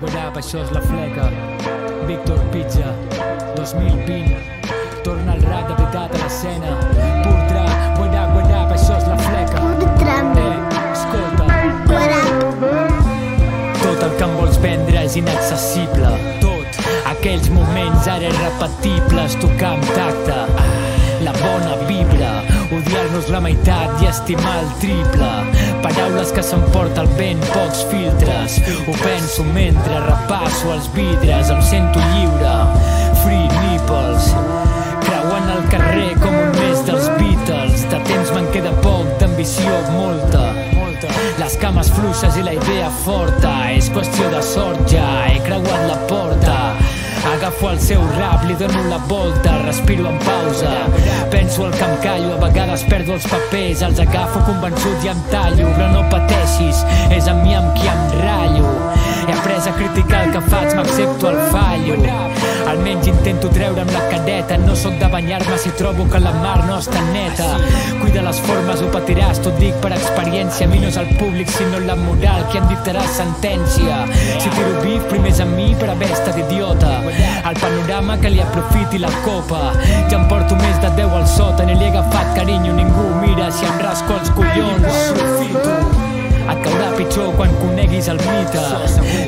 [0.04, 1.28] What up, això és la fleca.
[2.04, 2.90] Víctor Pizza,
[3.56, 4.36] 2020.
[5.06, 7.33] Torna el rap de veritat a l'escena.
[15.14, 16.10] És inaccessible.
[16.40, 16.78] Tot.
[17.06, 20.40] Aquells moments ara irrepetibles, tocar amb tacte.
[21.24, 22.42] La bona vibra,
[22.74, 25.30] odiar-nos la meitat i estimar el triple.
[25.84, 28.58] Paraules que s'emporta el vent, pocs filtres.
[28.88, 32.56] Ho penso mentre repasso els vidres, em sento lliure.
[33.22, 34.32] Free nipples,
[35.06, 37.86] creuant el carrer com un mes dels Beatles.
[37.92, 40.63] De temps me'n queda poc, d'ambició molta.
[41.40, 45.98] Les cames fluixes i la idea forta És qüestió de sort ja, he creuat la
[46.10, 46.58] porta
[47.24, 50.72] Agafo el seu rap, li dono la volta, respiro en pausa.
[51.30, 55.22] Penso el que em callo, a vegades perdo els papers, els agafo convençut i em
[55.32, 56.84] tallo, però no pateixis,
[57.16, 58.74] és amb mi amb qui em ratllo.
[59.24, 61.96] He après a criticar el que faig, m'accepto el fallo.
[62.66, 66.78] Almenys intento treure'm la cadeta, no sóc de banyar-me si trobo que la mar no
[66.80, 67.46] està neta.
[68.00, 70.68] Cuida les formes, ho patiràs, t'ho dic per experiència.
[70.70, 74.00] Mi no és el públic, sinó la moral que en dictarà sentència.
[74.16, 76.96] Si tiro bif, primer és a mi per haver estat idiota.
[77.44, 79.74] El panorama que li aprofiti la copa.
[80.10, 83.50] Ja em porto més de 10 al sota, ni li he agafat carinyo, ningú mira
[83.52, 85.02] si em rasco els collons.
[85.12, 85.83] Aprofito.
[86.64, 88.62] Caurà pitjor quan coneguis el mite.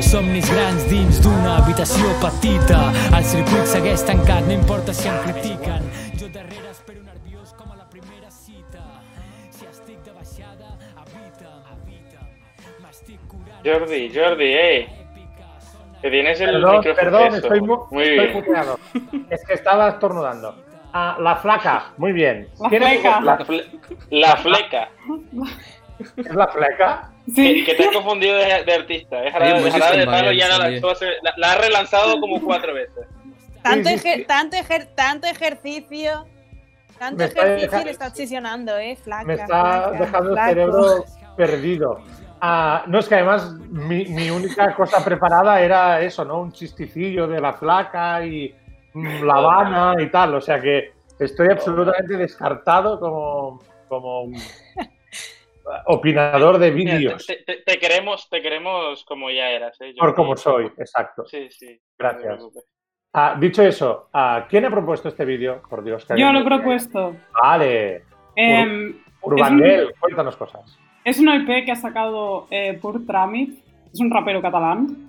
[0.06, 2.78] Somnis grans dins d'una habitació petita.
[3.12, 5.88] El circuit segueix tancat, no importa si em critiquen.
[6.16, 8.84] Jo darrere espero nerviós com a la primera cita.
[9.52, 12.22] Si estic de baixada, habita, habita.
[12.84, 13.60] M'estic curant...
[13.66, 14.86] Jordi, Jordi, eh.
[16.00, 16.94] Que tienes el perdón, micrófono.
[17.02, 18.78] Perdón, estoy, muy, muy estoy puteado.
[19.30, 20.54] es que estaba estornudando.
[20.92, 22.48] Ah, la flaca, muy bien.
[22.60, 23.20] La fleca.
[23.20, 23.38] La,
[24.10, 24.88] la fleca.
[26.16, 27.10] ¿Es la fleca?
[27.34, 27.64] Sí.
[27.64, 29.24] Que, te has confundido de, artista.
[29.24, 29.62] Es Jarabe,
[29.98, 33.06] de Palo ya la, la, la, ha relanzado como cuatro veces.
[33.62, 33.90] Tanto,
[34.28, 34.56] tanto,
[34.94, 36.26] tanto ejercicio.
[36.98, 38.96] Tanto ejercicio le está obsesionando, ¿eh?
[38.96, 39.24] Flaca.
[39.24, 41.04] Me está dejando el cerebro
[41.36, 42.00] perdido.
[42.40, 46.40] Ah, no, es que además mi, mi, única cosa preparada era eso, ¿no?
[46.40, 48.54] Un chisticillo de la flaca y
[48.94, 50.34] mm, La Habana y tal.
[50.34, 54.30] O sea que estoy absolutamente descartado como, como
[55.86, 57.26] opinador de vídeos.
[57.26, 59.80] Te, queremos, te queremos como ya eras.
[59.80, 59.94] ¿eh?
[59.98, 61.24] Por como soy, exacto.
[61.26, 61.80] Sí, sí.
[61.98, 62.44] Gracias.
[63.12, 65.62] Ah, dicho eso, ah, ¿quién ha propuesto este vídeo?
[65.70, 67.16] Por Dios, Yo lo he propuesto.
[67.42, 68.02] Vale.
[68.36, 68.94] Eh,
[70.00, 70.78] cuéntanos cosas.
[71.02, 73.58] Es una IP que ha sacado eh, Pur Tramit,
[73.92, 75.08] es un rapero catalán,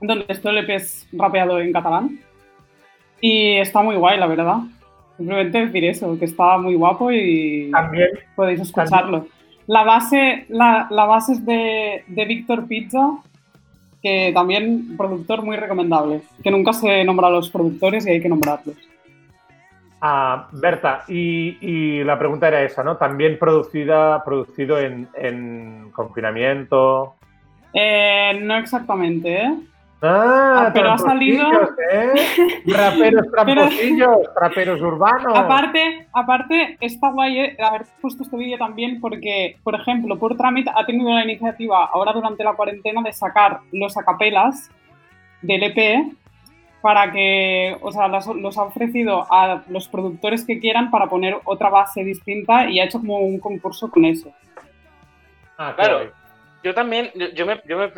[0.00, 2.20] donde este LP es rapeado en catalán.
[3.20, 4.58] Y está muy guay, la verdad.
[5.16, 9.26] Simplemente decir eso, que está muy guapo y también, podéis escucharlo.
[9.66, 13.18] La base, la, base es de, de Víctor Pizza,
[14.02, 18.28] que también productor muy recomendable, que nunca se nombra a los productores y hay que
[18.28, 18.76] nombrarlos.
[20.00, 22.96] Ah, Berta, y, la pregunta era esa, ¿no?
[22.96, 27.16] También producida, producido en, confinamiento.
[27.72, 29.54] Eh, no exactamente, ¿eh?
[30.02, 31.48] Ah, ah, pero ha salido.
[31.90, 32.12] ¿eh?
[32.66, 35.34] Raperos tramposillos, raperos urbanos.
[35.34, 40.68] Aparte, aparte, está guay eh, haber puesto este vídeo también porque, por ejemplo, por Tramit
[40.68, 44.70] ha tenido la iniciativa ahora durante la cuarentena de sacar los acapelas
[45.40, 46.12] del EP
[46.82, 51.70] para que, o sea, los, ha ofrecido a los productores que quieran para poner otra
[51.70, 54.30] base distinta y ha hecho como un concurso con eso.
[55.56, 56.12] Ah, claro.
[56.62, 57.88] Yo también, yo me, yo me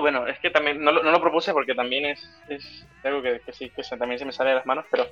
[0.00, 3.82] bueno, es que también no lo, propuse porque también es, es algo que, sí, que
[3.96, 5.06] también se me sale de las manos, pero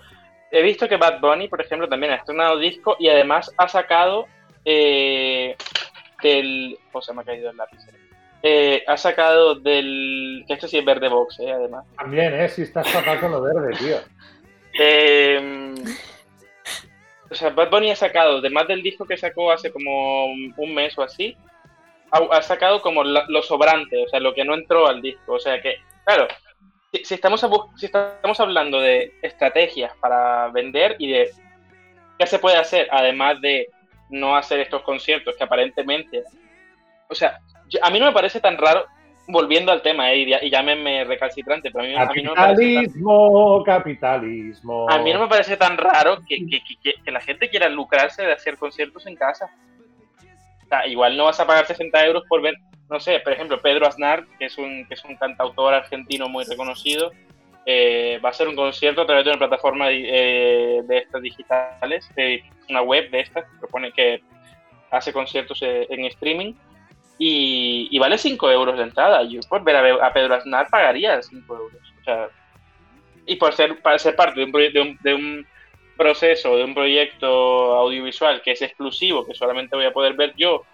[0.50, 4.27] he visto que Bad Bunny, por ejemplo, también ha estrenado disco y además ha sacado
[4.64, 5.57] eh,
[6.22, 6.79] del...
[6.90, 7.79] ¿Cómo se me ha caído el lápiz?
[8.42, 10.44] Eh, ha sacado del...
[10.46, 11.87] que esto sí es verde box, eh, además.
[11.96, 13.96] También, eh, si estás sacando lo verde, tío.
[14.79, 15.74] Eh,
[17.31, 20.96] o sea, Bad Bunny ha sacado, además del disco que sacó hace como un mes
[20.98, 21.37] o así,
[22.14, 25.35] ha, sacado como lo sobrante, o sea, lo que no entró al disco.
[25.35, 26.29] O sea que, claro,
[27.03, 27.44] si, estamos,
[27.77, 31.31] si estamos hablando de estrategias para vender y de
[32.18, 33.68] qué se puede hacer, además de
[34.11, 36.22] no hacer estos conciertos que aparentemente,
[37.09, 37.40] o sea,
[37.83, 38.85] a mí no me parece tan raro,
[39.27, 42.92] volviendo al tema, eh, y, llámenme recalcitrante, pero a mí, a no me parece
[43.64, 44.87] capitalismo.
[44.88, 48.57] A mí no me parece tan raro que, que, la gente quiera lucrarse de hacer
[48.57, 49.50] conciertos en casa
[50.87, 52.55] igual no vas a pagar 60 euros por ver,
[52.90, 56.44] no sé, por ejemplo, Pedro Aznar, que es un, que es un cantautor argentino muy
[56.44, 57.11] reconocido,
[57.66, 62.09] eh, va a hacer un concierto a través de una plataforma de, eh, estas digitales,
[62.68, 64.22] una web de estas, que propone que
[64.90, 66.55] hace conciertos eh, en streaming
[67.18, 69.22] y, vale 5 euros la entrada.
[69.22, 71.81] Yo por ver a, Pedro Aznar pagaría 5 euros.
[72.00, 72.29] O sea,
[73.27, 75.46] y por ser, para ser parte de un, de de un
[75.97, 80.65] proceso de un proyecto audiovisual que es exclusivo, que solamente voy a poder ver yo,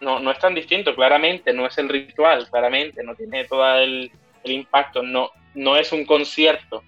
[0.00, 4.10] no, no es tan distinto, claramente, no es el ritual, claramente, no tiene todo el,
[4.44, 6.82] impacto, no, no es un concierto,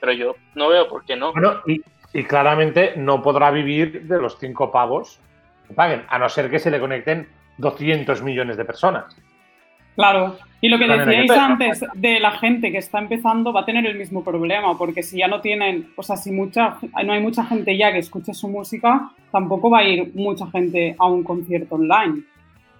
[0.00, 1.32] pero yo no veo por qué no.
[1.66, 5.18] Y, y claramente no podrá vivir de los cinco pavos
[5.66, 9.16] que paguen, a no ser que se le conecten 200 millones de personas.
[9.94, 13.84] Claro, y lo que decíais antes de la gente que está empezando va a tener
[13.84, 17.44] el mismo problema, porque si ya no tienen, o sea, si mucha, no hay mucha
[17.44, 21.74] gente ya que escuche su música, tampoco va a ir mucha gente a un concierto
[21.74, 22.22] online.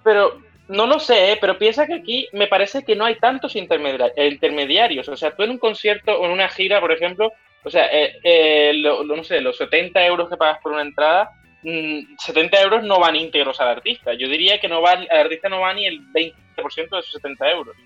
[0.03, 1.39] Pero no lo sé, ¿eh?
[1.39, 5.07] pero piensa que aquí me parece que no hay tantos intermediarios.
[5.09, 7.33] O sea, tú en un concierto o en una gira, por ejemplo,
[7.65, 11.31] o sea, eh, eh, no sé, los 70 euros que pagas por una entrada,
[11.65, 14.13] 70 mm, euros no van íntegros al artista.
[14.15, 17.51] Yo diría que no va, al artista no va ni el 20% de esos 70
[17.51, 17.77] euros.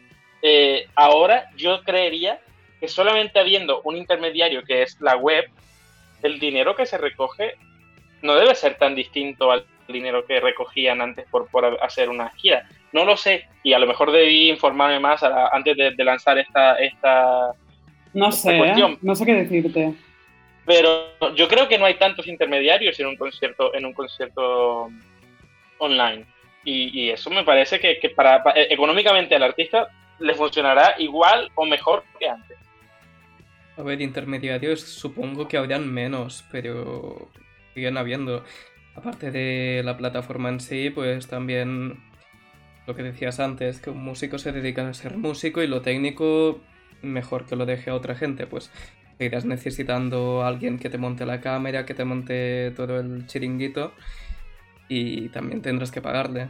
[0.43, 2.41] Eh, ahora yo creería
[2.81, 5.45] que solamente habiendo un intermediario que es la web,
[6.23, 7.55] el dinero que se recoge
[8.23, 12.69] no debe ser tan distinto al dinero que recogían antes por, por hacer una gira.
[12.93, 17.53] No lo sé y a lo mejor debí informarme más antes de, lanzar esta, esta,
[18.12, 18.99] no sé, ¿eh?
[19.03, 19.95] no sé qué decirte
[20.69, 24.91] pero yo creo que no hay tantos intermediarios en un concierto, en un concierto
[25.79, 26.27] online.
[26.63, 32.05] Y, eso me parece que, para, eh, económicamente al artista le funcionará igual o mejor
[32.19, 32.59] que antes.
[33.79, 37.31] A ver, intermediarios supongo que habrían menos, pero
[37.73, 38.45] siguen habiendo.
[38.95, 41.99] Aparte de la plataforma en sí, pues también
[42.87, 46.61] lo que decías antes, que un músico se dedica a ser músico y lo técnico
[47.01, 48.71] mejor que lo deje a otra gente, pues
[49.19, 53.93] irás necesitando a alguien que te monte la cámara, que te monte todo el chiringuito
[54.89, 56.49] y también tendrás que pagarle.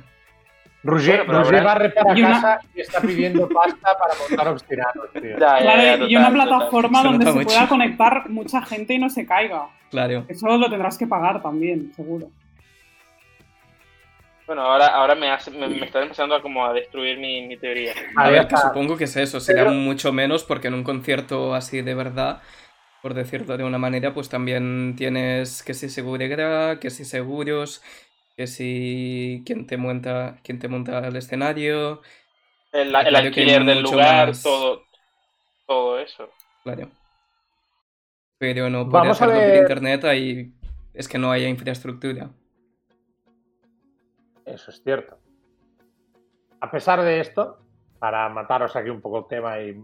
[0.85, 6.17] Roger, Roger va a reparar casa y está pidiendo pasta para montar obstinados, claro, y
[6.17, 9.67] una plataforma donde se pueda conectar mucha gente y no se caiga.
[9.91, 10.25] Claro.
[10.29, 12.31] Eso lo tendrás que pagar también, seguro.
[14.49, 17.93] Bueno, ahora, ahora me, hace, me, está empezando a, como a destruir mi, teoría.
[18.17, 21.83] A, ver, que supongo que es eso, será mucho menos porque en un concierto así
[21.83, 22.41] de verdad,
[23.03, 27.83] por decirlo de una manera, pues también tienes que si seguridad, que si seguros,
[28.39, 32.01] que si quien te monta, quien te monta el escenario.
[32.73, 34.83] El, el alquiler del lugar, todo,
[35.67, 36.31] todo eso.
[36.65, 36.89] Claro.
[38.39, 40.55] Pero no puede hacerlo por internet ahí
[40.95, 42.31] es que no haya infraestructura.
[44.53, 45.19] Eso es cierto.
[46.61, 47.59] A pesar de esto,
[47.99, 49.81] para mataros aquí un poco el tema y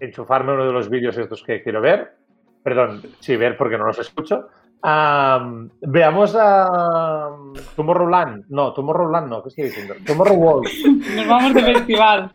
[0.00, 2.16] enchufarme uno de los vídeos estos que quiero ver,
[2.62, 4.48] perdón, sí, ver porque no los escucho,
[4.82, 7.30] veamos a
[7.76, 8.46] Tomorrowland.
[8.48, 9.94] No, Tomorrowland no, ¿qué estoy diciendo?
[10.06, 10.66] Tomorrowland.
[11.16, 12.32] Nos vamos de festival.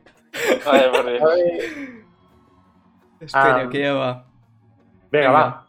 [0.65, 1.29] Vale, por Dios.
[3.19, 4.25] Espera, que ya va.
[5.09, 5.31] venga.
[5.31, 5.64] va.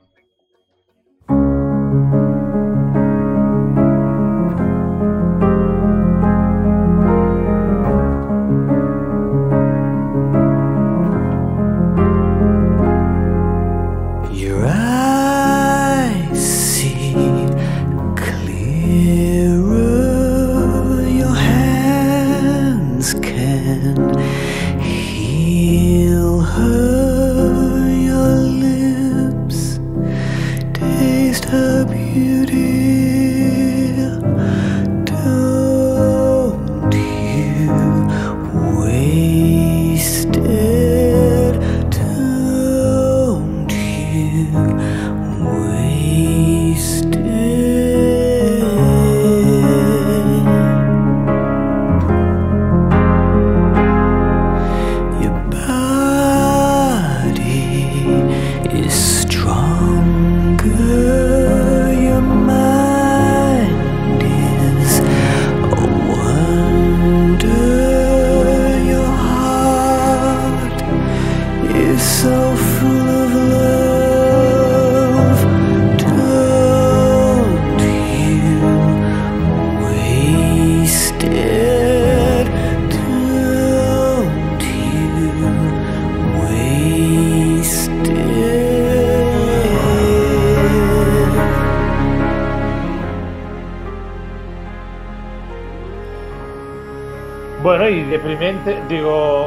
[31.57, 33.26] Digo,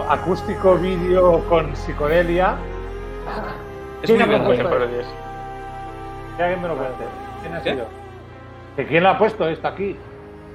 [0.10, 2.56] acústico vídeo con psicodelia.
[4.02, 4.60] Es muy bueno, ¿Quién
[6.40, 7.04] alguien me lo cuente.
[7.42, 7.88] ¿Quién ha sido?
[8.88, 9.96] quién lo ha puesto esto aquí?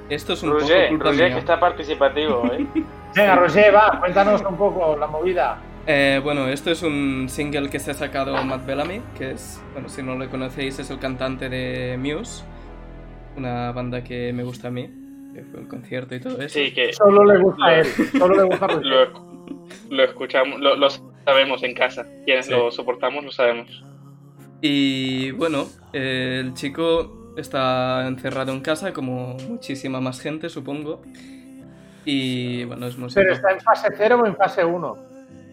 [0.09, 2.65] Esto es un Roger, poco Roger que está participativo, ¿eh?
[3.15, 5.57] Venga, Roger, va, cuéntanos un poco la movida.
[5.87, 9.87] Eh, bueno, esto es un single que se ha sacado Matt Bellamy, que es, bueno,
[9.87, 12.43] si no lo conocéis, es el cantante de Muse,
[13.37, 14.89] una banda que me gusta a mí
[15.35, 16.57] que fue el concierto y todo eso.
[16.57, 17.85] Sí, que solo le gusta a él,
[18.17, 18.67] solo le gusta
[19.89, 20.89] lo, escuchamos, lo,
[21.25, 22.05] sabemos en casa.
[22.25, 23.83] Quienes lo soportamos lo sabemos.
[24.61, 31.01] Y bueno, el chico está encerrado en casa como muchísima más gente, supongo.
[32.05, 33.21] Y bueno, es músico.
[33.21, 34.97] ¿Pero está en fase 0 o en fase 1?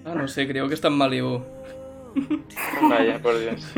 [0.05, 1.43] Ah, no sé, creo que está en Malibu.
[2.91, 3.72] Vaya, por Dios.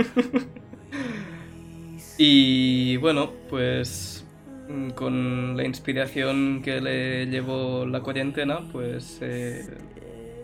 [2.18, 4.24] y bueno, pues
[4.68, 9.66] Mm, con la inspiración que le llevó la cuarentena, pues eh,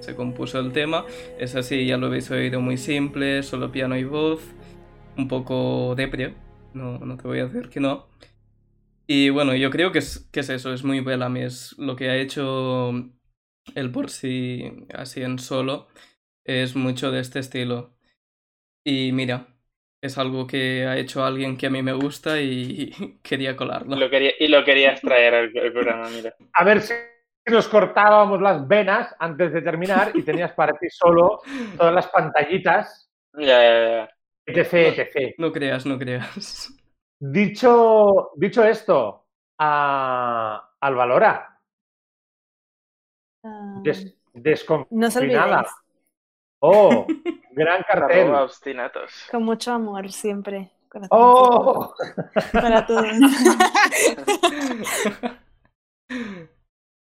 [0.00, 1.04] se compuso el tema.
[1.38, 4.42] Es así, ya lo habéis oído muy simple, solo piano y voz,
[5.16, 6.34] un poco depre,
[6.74, 8.08] no, no te voy a decir que no.
[9.06, 12.10] Y bueno, yo creo que es, que es eso, es muy Bellamy, es lo que
[12.10, 12.92] ha hecho
[13.74, 15.88] él por sí así en solo,
[16.44, 17.96] es mucho de este estilo.
[18.84, 19.48] Y mira,
[20.02, 22.92] es algo que ha hecho alguien que a mí me gusta y
[23.22, 23.96] quería colarlo.
[23.96, 26.34] Lo quería, y lo querías traer al, programa, mira.
[26.52, 26.94] A ver si
[27.46, 31.40] nos cortábamos las venas antes de terminar y tenías para ti solo
[31.76, 33.10] todas las pantallitas.
[33.34, 34.10] Ya, ya, ya.
[34.46, 35.34] Etc, etc.
[35.38, 36.72] No, creas, no creas.
[37.18, 39.26] Dicho, dicho esto,
[39.58, 41.58] a, al Valora.
[43.44, 43.82] Ah.
[44.34, 45.66] desconfinada.
[46.60, 47.06] Oh,
[47.52, 48.32] gran cartel.
[49.30, 50.70] Con mucho amor siempre.
[51.10, 51.94] oh.
[52.52, 53.06] Para todos.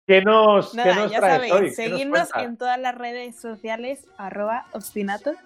[0.08, 5.36] ¿Qué nos, ¿qué nos ya traes sabéis, seguirnos en todas las redes sociales, arroba obstinatos,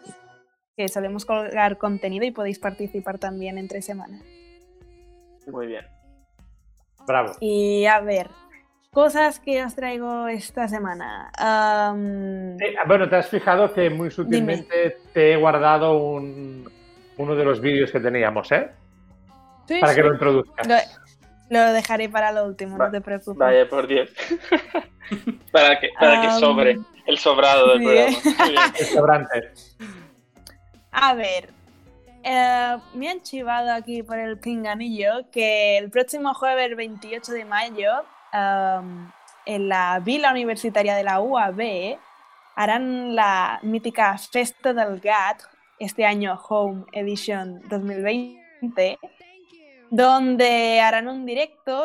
[0.77, 4.23] que solemos colgar contenido y podéis participar también entre semanas.
[5.49, 5.85] Muy bien.
[7.05, 7.33] Bravo.
[7.41, 8.29] Y a ver,
[8.93, 11.33] Cosas que os traigo esta semana.
[12.87, 16.71] bueno, te has fijado que muy sutilmente te he guardado un,
[17.17, 18.71] uno de los vídeos que teníamos, ¿eh?
[19.67, 20.69] Sí, Para que lo introduzcas.
[20.69, 20.75] Lo
[21.61, 23.39] dejaré para lo último, no te preocupes.
[23.39, 24.09] Vaya, por Dios.
[25.53, 28.75] para que, para que sobre el sobrado del programa.
[28.79, 29.53] el sobrante.
[30.93, 31.51] A ver,
[32.23, 37.91] eh, me han chivado aquí por el pinganillo que el próximo jueves 28 de mayo
[39.45, 41.99] en la vila universitaria de la UAB
[42.55, 45.43] harán la mítica Festa del Gat,
[45.79, 48.99] este año Home Edition 2020,
[49.93, 51.85] donde harán un directo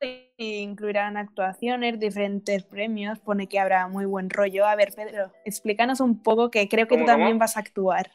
[0.00, 4.66] e incluirán actuaciones, diferentes premios, pone que habrá muy buen rollo.
[4.66, 8.10] A ver, Pedro, explícanos un poco que creo que tú también vas a actuar.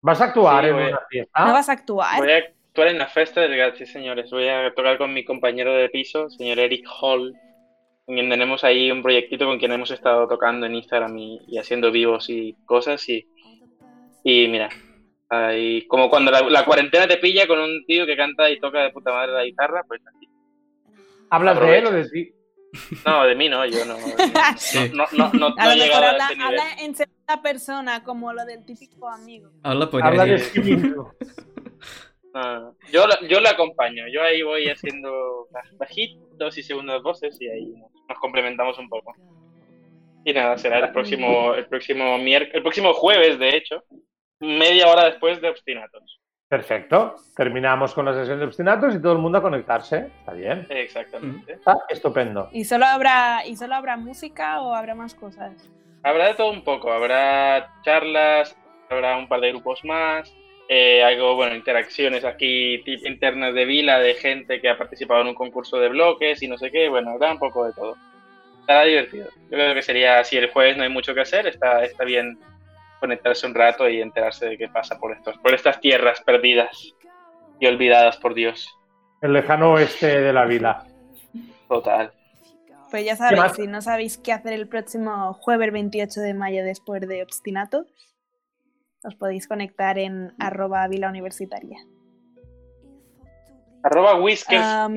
[0.00, 1.44] ¿Vas a actuar en una fiesta?
[1.44, 2.18] ¿No vas a actuar?
[2.18, 4.30] Voy a actuar en la fiesta del GAT, sí, señores.
[4.30, 7.34] Voy a tocar con mi compañero de piso, señor Eric Hall,
[8.04, 11.90] con quien tenemos ahí un proyectito con quien hemos estado tocando en Instagram y, haciendo
[11.90, 13.08] vivos y cosas.
[13.08, 13.26] Y,
[14.22, 14.68] y mira,
[15.28, 18.90] ahí, como cuando la, cuarentena te pilla con un tío que canta y toca de
[18.90, 20.28] puta madre la guitarra, pues así.
[21.30, 22.32] ¿Hablas de él o de ti?
[23.04, 23.96] No, de mí no, yo no.
[23.96, 26.46] No, no, no, no, he llegado a ese nivel.
[26.46, 29.50] Habla en segunda persona, como lo del típico amigo.
[29.62, 31.12] Habla por Habla de sí mismo.
[32.92, 35.48] yo, yo le acompaño, yo ahí voy haciendo
[35.78, 37.74] bajitos y segundas voces y ahí
[38.08, 39.14] nos complementamos un poco.
[40.24, 43.84] Y nada, será el próximo, el próximo el próximo jueves, de hecho,
[44.40, 46.20] media hora después de Obstinatos.
[46.48, 47.16] Perfecto.
[47.34, 50.10] Terminamos con la sesión de obstinatos y todo el mundo a conectarse.
[50.20, 50.66] Está bien.
[50.70, 51.54] Exactamente.
[51.54, 52.48] Está estupendo.
[52.52, 55.68] ¿Y solo habrá, y solo habrá música o habrá más cosas?
[56.04, 56.92] Habrá de todo un poco.
[56.92, 58.56] Habrá charlas,
[58.88, 60.32] habrá un par de grupos más.
[60.68, 65.34] Eh, algo, bueno, interacciones aquí internas de Vila de gente que ha participado en un
[65.34, 66.88] concurso de bloques y no sé qué.
[66.88, 67.96] Bueno, habrá un poco de todo.
[68.60, 69.28] Estará divertido.
[69.42, 72.38] Yo creo que sería, si el jueves no hay mucho que hacer, está, está bien
[73.00, 76.94] conectarse un rato y enterarse de qué pasa por, estos, por estas tierras perdidas
[77.60, 78.68] y olvidadas por Dios.
[79.22, 80.86] El lejano oeste de la vida.
[81.68, 82.12] Total.
[82.90, 87.06] Pues ya sabéis, si no sabéis qué hacer el próximo jueves 28 de mayo después
[87.06, 87.86] de Obstinato,
[89.02, 91.78] os podéis conectar en arroba vila universitaria.
[93.82, 94.92] Arroba whiskers-uab,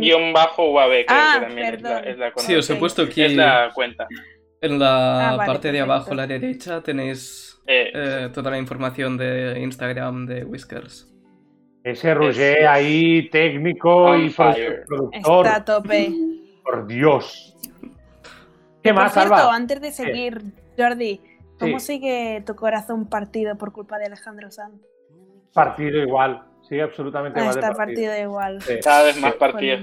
[1.07, 3.23] ah, que también es la, es la, Sí, os he puesto aquí.
[3.23, 4.07] Es la cuenta.
[4.61, 7.91] En la ah, parte de abajo, a la derecha, tenéis eh.
[7.93, 11.07] Eh, toda la información de Instagram de Whiskers.
[11.83, 15.45] Ese Roger ahí, técnico y productor.
[15.45, 16.11] Está a tope.
[16.63, 17.55] Por Dios.
[18.81, 20.41] ¿Qué más, por cierto, antes de seguir,
[20.77, 21.21] Jordi,
[21.59, 24.81] ¿cómo sigue tu corazón partido por culpa de Alejandro Sanz?
[25.53, 26.48] Partido igual.
[26.69, 27.55] Sí, absolutamente igual.
[27.57, 28.17] Está partido.
[28.17, 28.59] igual.
[28.83, 29.79] Cada vez más partido.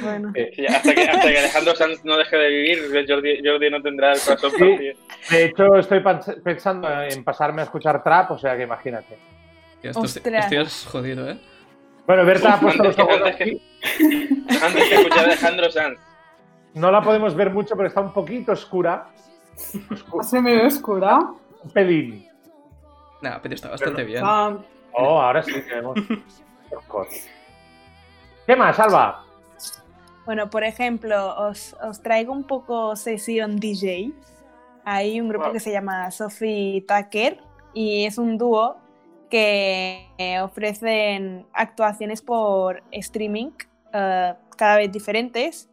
[0.00, 0.32] Bueno.
[0.68, 4.94] hasta, que, Alejandro Sanz no deje de vivir, Jordi, no tendrá el corazón partido.
[5.30, 6.02] De hecho, estoy
[6.44, 9.18] pensando en pasarme a escuchar trap, o sea que imagínate.
[9.82, 11.38] Esto, estoy jodido, ¿eh?
[12.06, 13.60] Bueno, Berta ha puesto los ojos antes Que,
[14.62, 15.98] antes de escuchar a Alejandro Sanz.
[16.74, 19.08] No la podemos ver mucho, pero está un poquito oscura.
[19.56, 21.18] ¿Se me ve oscura?
[21.62, 22.28] Un pelín.
[23.22, 24.22] Nah, pero está bastante bien.
[24.98, 25.98] Oh, ahora sí tenemos.
[28.46, 29.24] ¿Qué más, Alba?
[30.26, 34.12] Bueno, por ejemplo, os, traigo un poco sesión DJ.
[34.84, 37.38] Hay un grupo que se llama Sophie Tucker
[37.74, 38.76] y es un dúo
[39.30, 40.08] que
[40.42, 43.50] ofrecen actuaciones por streaming
[43.92, 45.68] eh, cada vez diferentes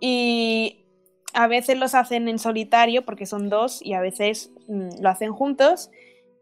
[0.00, 0.86] y
[1.34, 5.32] a veces los hacen en solitario porque son dos y a veces mm, lo hacen
[5.32, 5.90] juntos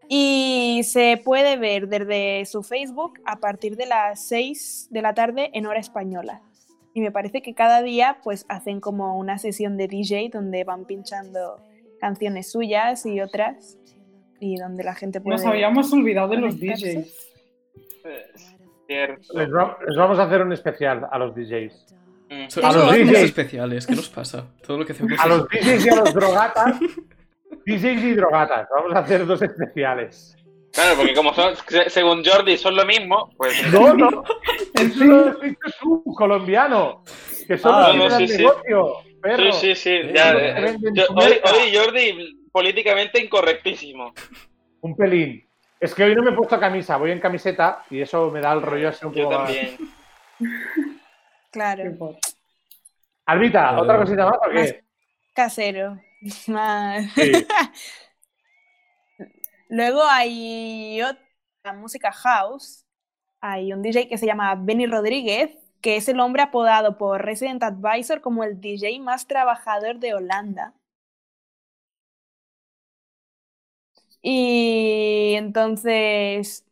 [0.08, 5.50] y se puede ver desde su Facebook a partir de las 6 de la tarde
[5.54, 6.42] en hora española.
[6.94, 10.84] Y me parece que cada día pues hacen como una sesión de DJ donde van
[10.84, 11.60] pinchando
[12.00, 13.78] canciones suyas y otras
[14.38, 15.36] y donde la gente puede...
[15.36, 17.30] Nos habíamos olvidado de los DJs.
[18.88, 19.50] Les,
[19.96, 21.94] vamos a hacer un especial a los DJs.
[22.30, 22.64] Mm.
[22.64, 24.46] A los DJs especiales, ¿qué nos pasa?
[24.64, 26.78] Todo lo que hacemos a los DJs y a los drogatas
[27.66, 28.68] DJs y drogatas.
[28.74, 30.36] Vamos a hacer dos especiales.
[30.72, 31.54] Claro, porque como son,
[31.86, 33.72] según Jordi, son lo mismo, pues.
[33.72, 34.24] No, no.
[34.74, 34.96] Es
[35.82, 37.04] un colombiano.
[37.46, 38.94] Que son ah, los no, sí, negocio.
[39.36, 39.90] Sí, sí, sí.
[39.90, 40.76] Eh,
[41.14, 44.12] hoy, Jordi, políticamente incorrectísimo.
[44.80, 45.46] Un pelín.
[45.78, 48.52] Es que hoy no me he puesto camisa, voy en camiseta y eso me da
[48.52, 49.76] el rollo así un Yo también.
[51.50, 52.18] Claro.
[53.26, 54.82] Albita, ¿otra cosita más o qué?
[55.34, 55.98] Casero.
[59.68, 62.84] Luego hay otra música house.
[63.40, 65.50] Hay un DJ que se llama Benny Rodríguez,
[65.82, 70.74] que es el hombre apodado por Resident Advisor como el DJ más trabajador de Holanda.
[74.22, 76.64] Y entonces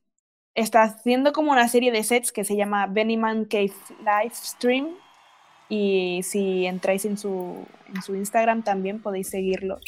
[0.54, 4.96] está haciendo como una serie de sets que se llama Man Cave Livestream.
[5.74, 7.64] Y si entráis en su,
[7.94, 9.80] en su Instagram también podéis seguirlo.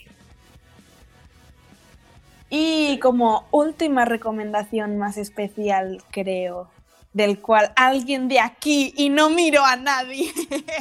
[2.48, 6.70] Y como última recomendación más especial, creo,
[7.12, 10.32] del cual alguien de aquí, y no miro a nadie,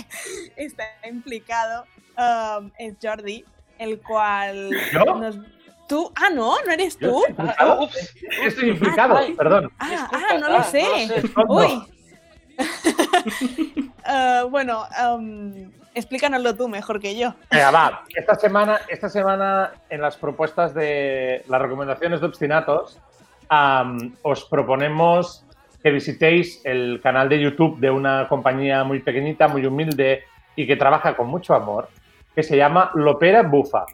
[0.56, 1.84] está implicado,
[2.18, 3.44] um, es Jordi,
[3.80, 4.70] el cual
[5.20, 5.38] nos,
[5.90, 6.14] ¿Tú?
[6.16, 7.22] Ah, no, no eres tú.
[7.38, 7.90] Ah,
[8.46, 9.70] estoy implicado, perdón.
[9.80, 10.86] Ah, ah, no lo sé.
[11.50, 11.84] Uy.
[12.58, 17.36] Uh, bueno, um, explícanoslo tú mejor que yo.
[18.16, 23.00] Esta semana, esta semana en las propuestas de las recomendaciones de Obstinatos,
[24.22, 25.46] os proponemos
[25.84, 30.24] que visitéis el canal de YouTube de una compañía muy pequeñita, muy humilde
[30.56, 31.90] y que trabaja con mucho amor,
[32.34, 33.86] que se llama Lopera Bufa.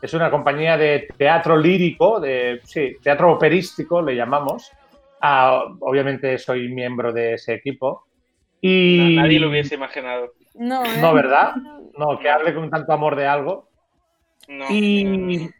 [0.00, 4.72] Es una compañía de teatro lírico, de sí, teatro operístico, le llamamos.
[5.20, 8.06] Ah, obviamente soy miembro de ese equipo.
[8.60, 9.16] Y...
[9.16, 10.32] Nadie lo hubiese imaginado.
[10.54, 10.98] No, ¿eh?
[11.00, 11.54] no, ¿verdad?
[11.96, 13.68] No, que hable con tanto amor de algo.
[14.48, 14.66] No.
[14.70, 15.50] Y,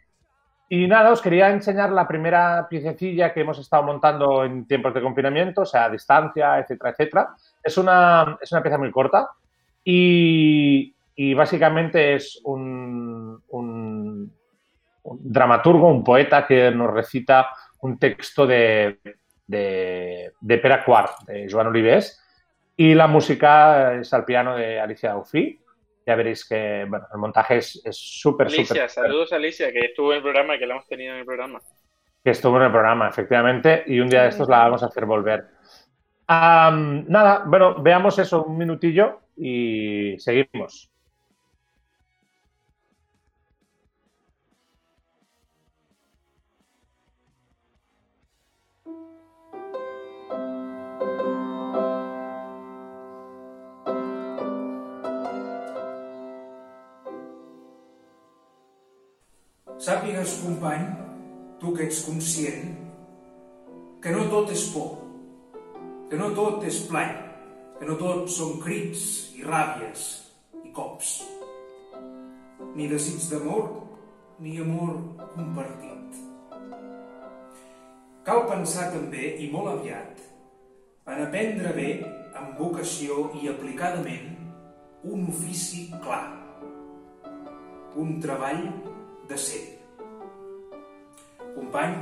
[0.73, 5.01] y nada, os quería enseñar la primera piececilla que hemos estado montando en tiempos de
[5.01, 7.29] confinamiento, o sea, a distancia, etcétera, etcétera.
[7.61, 9.29] Es una, es una pieza muy corta
[9.83, 14.33] y, y básicamente es un, un,
[15.03, 17.49] dramaturgo, un poeta que nos recita
[17.81, 18.99] un texto de,
[19.51, 22.19] de, de Pere Quart, de Joan Olives,
[22.77, 25.59] y la música es al piano de Alicia Aufi.
[26.05, 28.81] Ya veréis que bueno, el montaje es súper, súper...
[28.81, 31.25] Alicia, saludos a Alicia, que estuvo en el programa, que la hemos tenido en el
[31.25, 31.61] programa.
[32.23, 35.05] Que estuvo en el programa, efectivamente, y un día de estos la vamos a hacer
[35.05, 35.45] volver.
[36.27, 40.89] nada, bueno, veamos eso un minutillo y seguimos.
[59.81, 60.83] Sàpigues, company,
[61.57, 62.67] tu que ets conscient,
[64.03, 64.91] que no tot és por,
[66.11, 67.15] que no tot és plany,
[67.79, 69.07] que no tot són crits
[69.39, 70.03] i ràbies
[70.61, 71.15] i cops,
[72.75, 73.71] ni desig d'amor
[74.45, 75.01] ni amor
[75.33, 76.21] compartit.
[78.29, 80.21] Cal pensar també, i molt aviat,
[81.09, 81.89] en aprendre bé,
[82.37, 84.29] amb vocació i aplicadament,
[85.09, 86.27] un ofici clar,
[87.97, 88.90] un treball
[89.31, 89.63] de ser.
[91.55, 91.95] Company,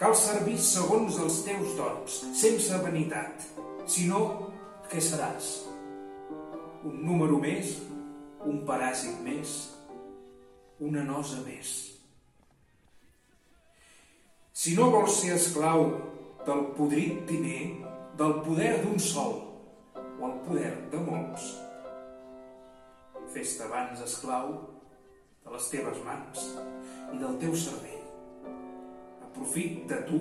[0.00, 3.46] cal servir segons els teus dons, sense vanitat,
[3.88, 4.20] sinó
[4.90, 5.50] què seràs?
[6.86, 7.78] Un número més,
[8.46, 9.56] un paràsit més,
[10.84, 11.72] una nosa més.
[14.56, 15.88] Si no vols ser esclau
[16.46, 17.62] del podrit primer,
[18.20, 19.34] del poder d'un sol
[19.96, 21.50] o el poder de molts,
[23.34, 24.54] fes-te abans esclau
[25.46, 26.46] de les teves mans
[27.14, 28.02] i del teu cervell.
[29.28, 30.20] Aprofit de tu,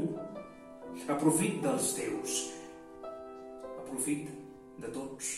[1.09, 2.37] aprofit dels teus,
[3.81, 4.29] aprofit
[4.83, 5.33] de tots.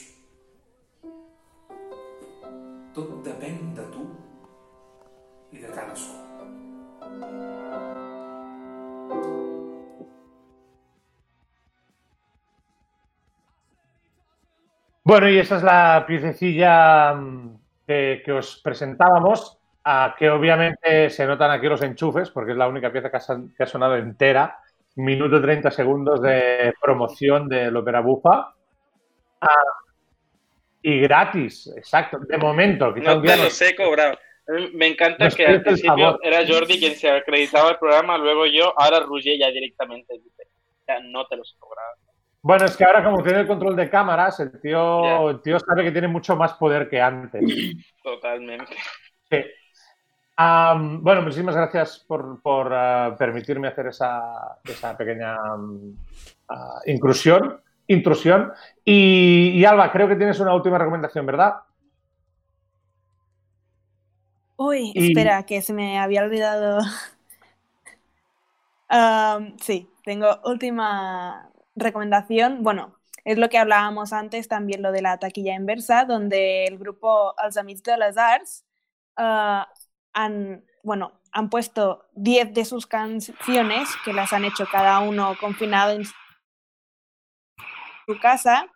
[2.98, 4.08] Tot depèn de tu
[5.54, 6.24] i de cadascú.
[15.08, 19.57] Bueno, y esa es la piececilla mm, que, que os presentábamos
[20.18, 23.96] que obviamente se notan aquí los enchufes, porque es la única pieza que ha, sonado
[23.96, 24.60] entera.
[24.96, 28.54] Minuto 30 segundos de promoción del Opera Bufa.
[29.40, 29.48] Ah,
[30.82, 32.20] y gratis, exacto.
[32.20, 32.94] De momento.
[32.96, 34.18] No te lo sé cobrado.
[34.74, 39.02] Me encanta que al principio era Jordi quien se acreditaba el programa, luego yo, ahora
[39.02, 40.48] Roger ya directamente dice,
[40.88, 41.96] ya no te lo sé cobrado.
[42.42, 45.84] Bueno, es que ahora como tiene el control de cámaras, el tío, el tío sabe
[45.84, 47.44] que tiene mucho más poder que antes.
[48.02, 48.74] Totalmente.
[49.30, 49.38] Sí
[50.38, 52.40] bueno, muchísimas gracias por,
[52.72, 54.58] eh, permitirme hacer esa,
[54.98, 55.36] pequeña
[56.50, 58.52] ah, inclusión, intrusión.
[58.84, 61.56] Y, Alba, creo que tienes una última recomendación, ¿verdad?
[64.58, 66.80] Uy, espera, que se me había olvidado.
[69.62, 72.64] sí, tengo última recomendación.
[72.64, 77.36] Bueno, es lo que hablábamos antes, también lo de la taquilla inversa, donde el grupo
[77.44, 78.66] Els Amics de las Arts
[79.16, 79.68] ah,
[80.18, 85.92] han, bueno, han puesto 10 de sus canciones, que las han hecho cada uno confinado
[85.92, 86.14] en su
[88.22, 88.68] casa,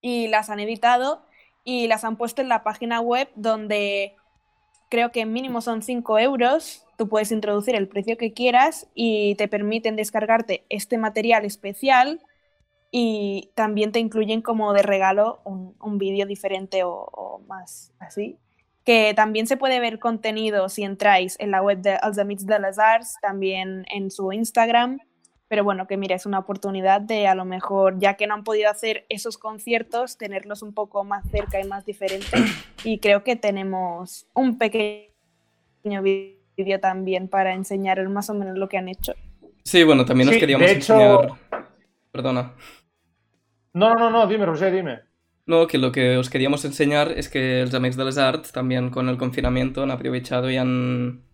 [0.00, 1.24] y las han editado
[1.64, 4.16] y las han puesto en la página web donde
[4.88, 9.48] creo que mínimo son 5 euros tú puedes introducir el precio que quieras y te
[9.48, 12.20] permiten descargarte este material especial
[12.90, 18.36] y también te incluyen como de regalo un, vídeo diferente o, más así.
[18.90, 22.76] Que también se puede ver contenido si entráis en la web de Els de las
[22.80, 24.98] Arts, también en su Instagram.
[25.46, 28.42] Pero bueno, que mira, es una oportunidad de a lo mejor, ya que no han
[28.42, 32.32] podido hacer esos conciertos, tenerlos un poco más cerca y más diferentes.
[32.82, 38.76] Y creo que tenemos un pequeño vídeo también para enseñar más o menos lo que
[38.76, 39.14] han hecho.
[39.62, 41.28] Sí, bueno, también nos queríamos enseñar.
[42.10, 42.56] Perdona.
[43.72, 45.09] No, no, no, dime, Roger, dime.
[45.46, 48.90] No, que lo que os queríamos enseñar es que los Amex de las Arts también
[48.90, 51.24] con el confinamiento han aprovechado y han...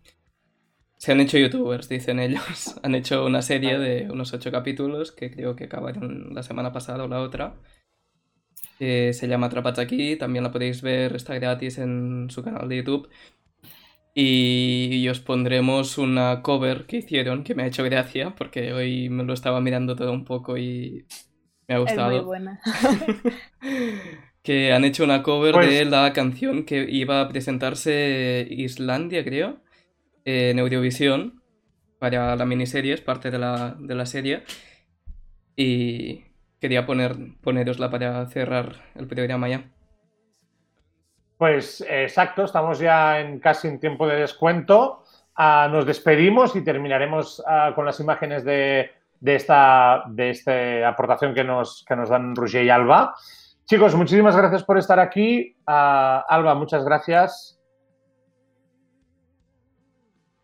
[0.97, 2.75] Se han hecho youtubers, dicen ellos.
[2.83, 7.03] han hecho una serie de unos ocho capítulos que creo que acabaron la semana pasada
[7.03, 7.55] o la otra.
[8.79, 13.09] se llama Atrapados aquí, también la podéis ver, está gratis en su canal de YouTube.
[14.19, 19.23] Y os pondremos una cover que hicieron que me ha hecho gracia porque hoy me
[19.23, 21.05] lo estaba mirando todo un poco y
[21.67, 22.11] me ha gustado.
[22.11, 22.59] Es muy buena.
[24.43, 29.57] que han hecho una cover de pues la canción que iba a presentarse Islandia, creo,
[30.23, 31.41] en Eurovisión,
[31.99, 34.43] para la miniserie, es parte de la, de la serie.
[35.55, 36.23] Y
[36.61, 39.65] quería poner, ponerosla para cerrar el programa ya.
[41.37, 45.03] Pues exacto, estamos ya en casi en tiempo de descuento.
[45.35, 51.33] Ah, nos despedimos y terminaremos ah, con las imágenes de, de esta, de esta aportación
[51.33, 53.15] que nos, que nos dan Roger y Alba.
[53.65, 55.55] Chicos, muchísimas gracias por estar aquí.
[55.65, 57.59] Alba, muchas gracias.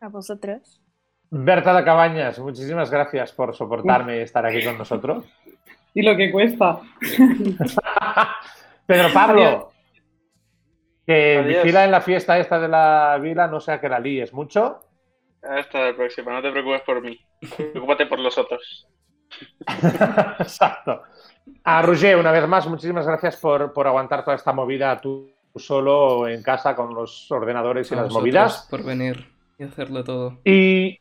[0.01, 0.81] A vosotros.
[1.29, 5.25] Berta de Cabañas, muchísimas gracias por soportarme y estar aquí con nosotros.
[5.93, 6.79] Y lo que cuesta.
[8.85, 9.71] Pedro Pablo,
[11.07, 14.81] que vigila en la fiesta esta de la vila, no sea que la líes mucho.
[15.43, 17.19] Hasta la próxima, no te preocupes por mí.
[17.57, 18.87] Preocúpate por los otros.
[20.39, 21.03] Exacto.
[21.63, 26.41] A Roger, una vez más, muchísimas gracias por, aguantar toda esta movida tú solo en
[26.41, 28.67] casa con los ordenadores y las movidas.
[28.69, 29.27] Por venir
[29.59, 30.39] y hacerlo todo.
[30.45, 30.99] Y,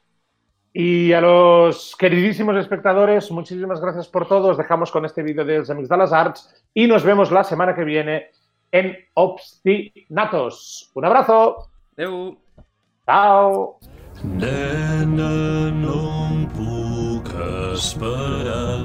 [0.72, 4.48] y, a los queridísimos espectadores, muchísimas gracias por todo.
[4.48, 7.74] Os dejamos con este vídeo de Amigos de las Arts y nos vemos la semana
[7.74, 8.30] que viene
[8.70, 10.90] en Obstinatos.
[10.94, 11.70] Un abrazo.
[11.96, 12.36] Adeu.
[13.06, 13.78] Chao.
[14.24, 15.98] Nena, no
[16.28, 17.32] em puc
[17.74, 18.78] esperar.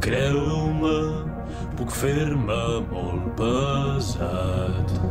[0.00, 0.96] Creu-me,
[1.76, 5.01] puc fer-me molt pesat.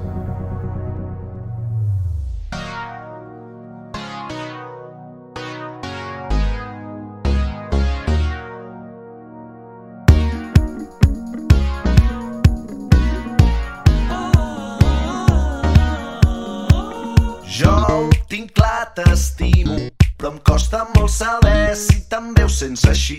[18.96, 19.78] T'estimo,
[20.18, 23.18] però em costa molt saber si també ho sents així.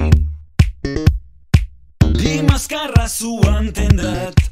[2.18, 4.44] Dimes que res ho ha entendre't,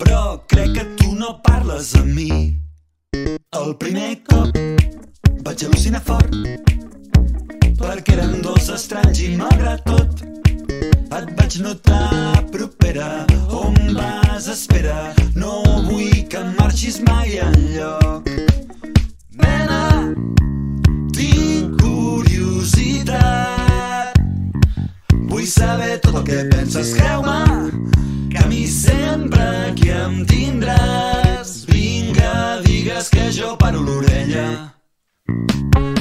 [0.00, 2.30] però crec que tu no parles amb mi.
[3.56, 4.56] El primer cop
[5.46, 6.38] vaig al·lucinar fort,
[7.80, 10.26] perquè érem dos estranys i malgrat tot
[11.16, 13.24] et vaig notar propera.
[13.50, 14.48] On vas?
[14.52, 18.28] Espera, no vull que marxis mai enlloc.
[19.42, 20.14] Nena,
[21.16, 23.14] tinc curiositat.
[25.30, 27.42] Vull saber tot el que penses, creu-me,
[28.30, 31.66] que a mi sempre que em tindràs.
[31.72, 34.46] Vinga, digues que jo paro l'orella.
[35.76, 35.95] perfecte.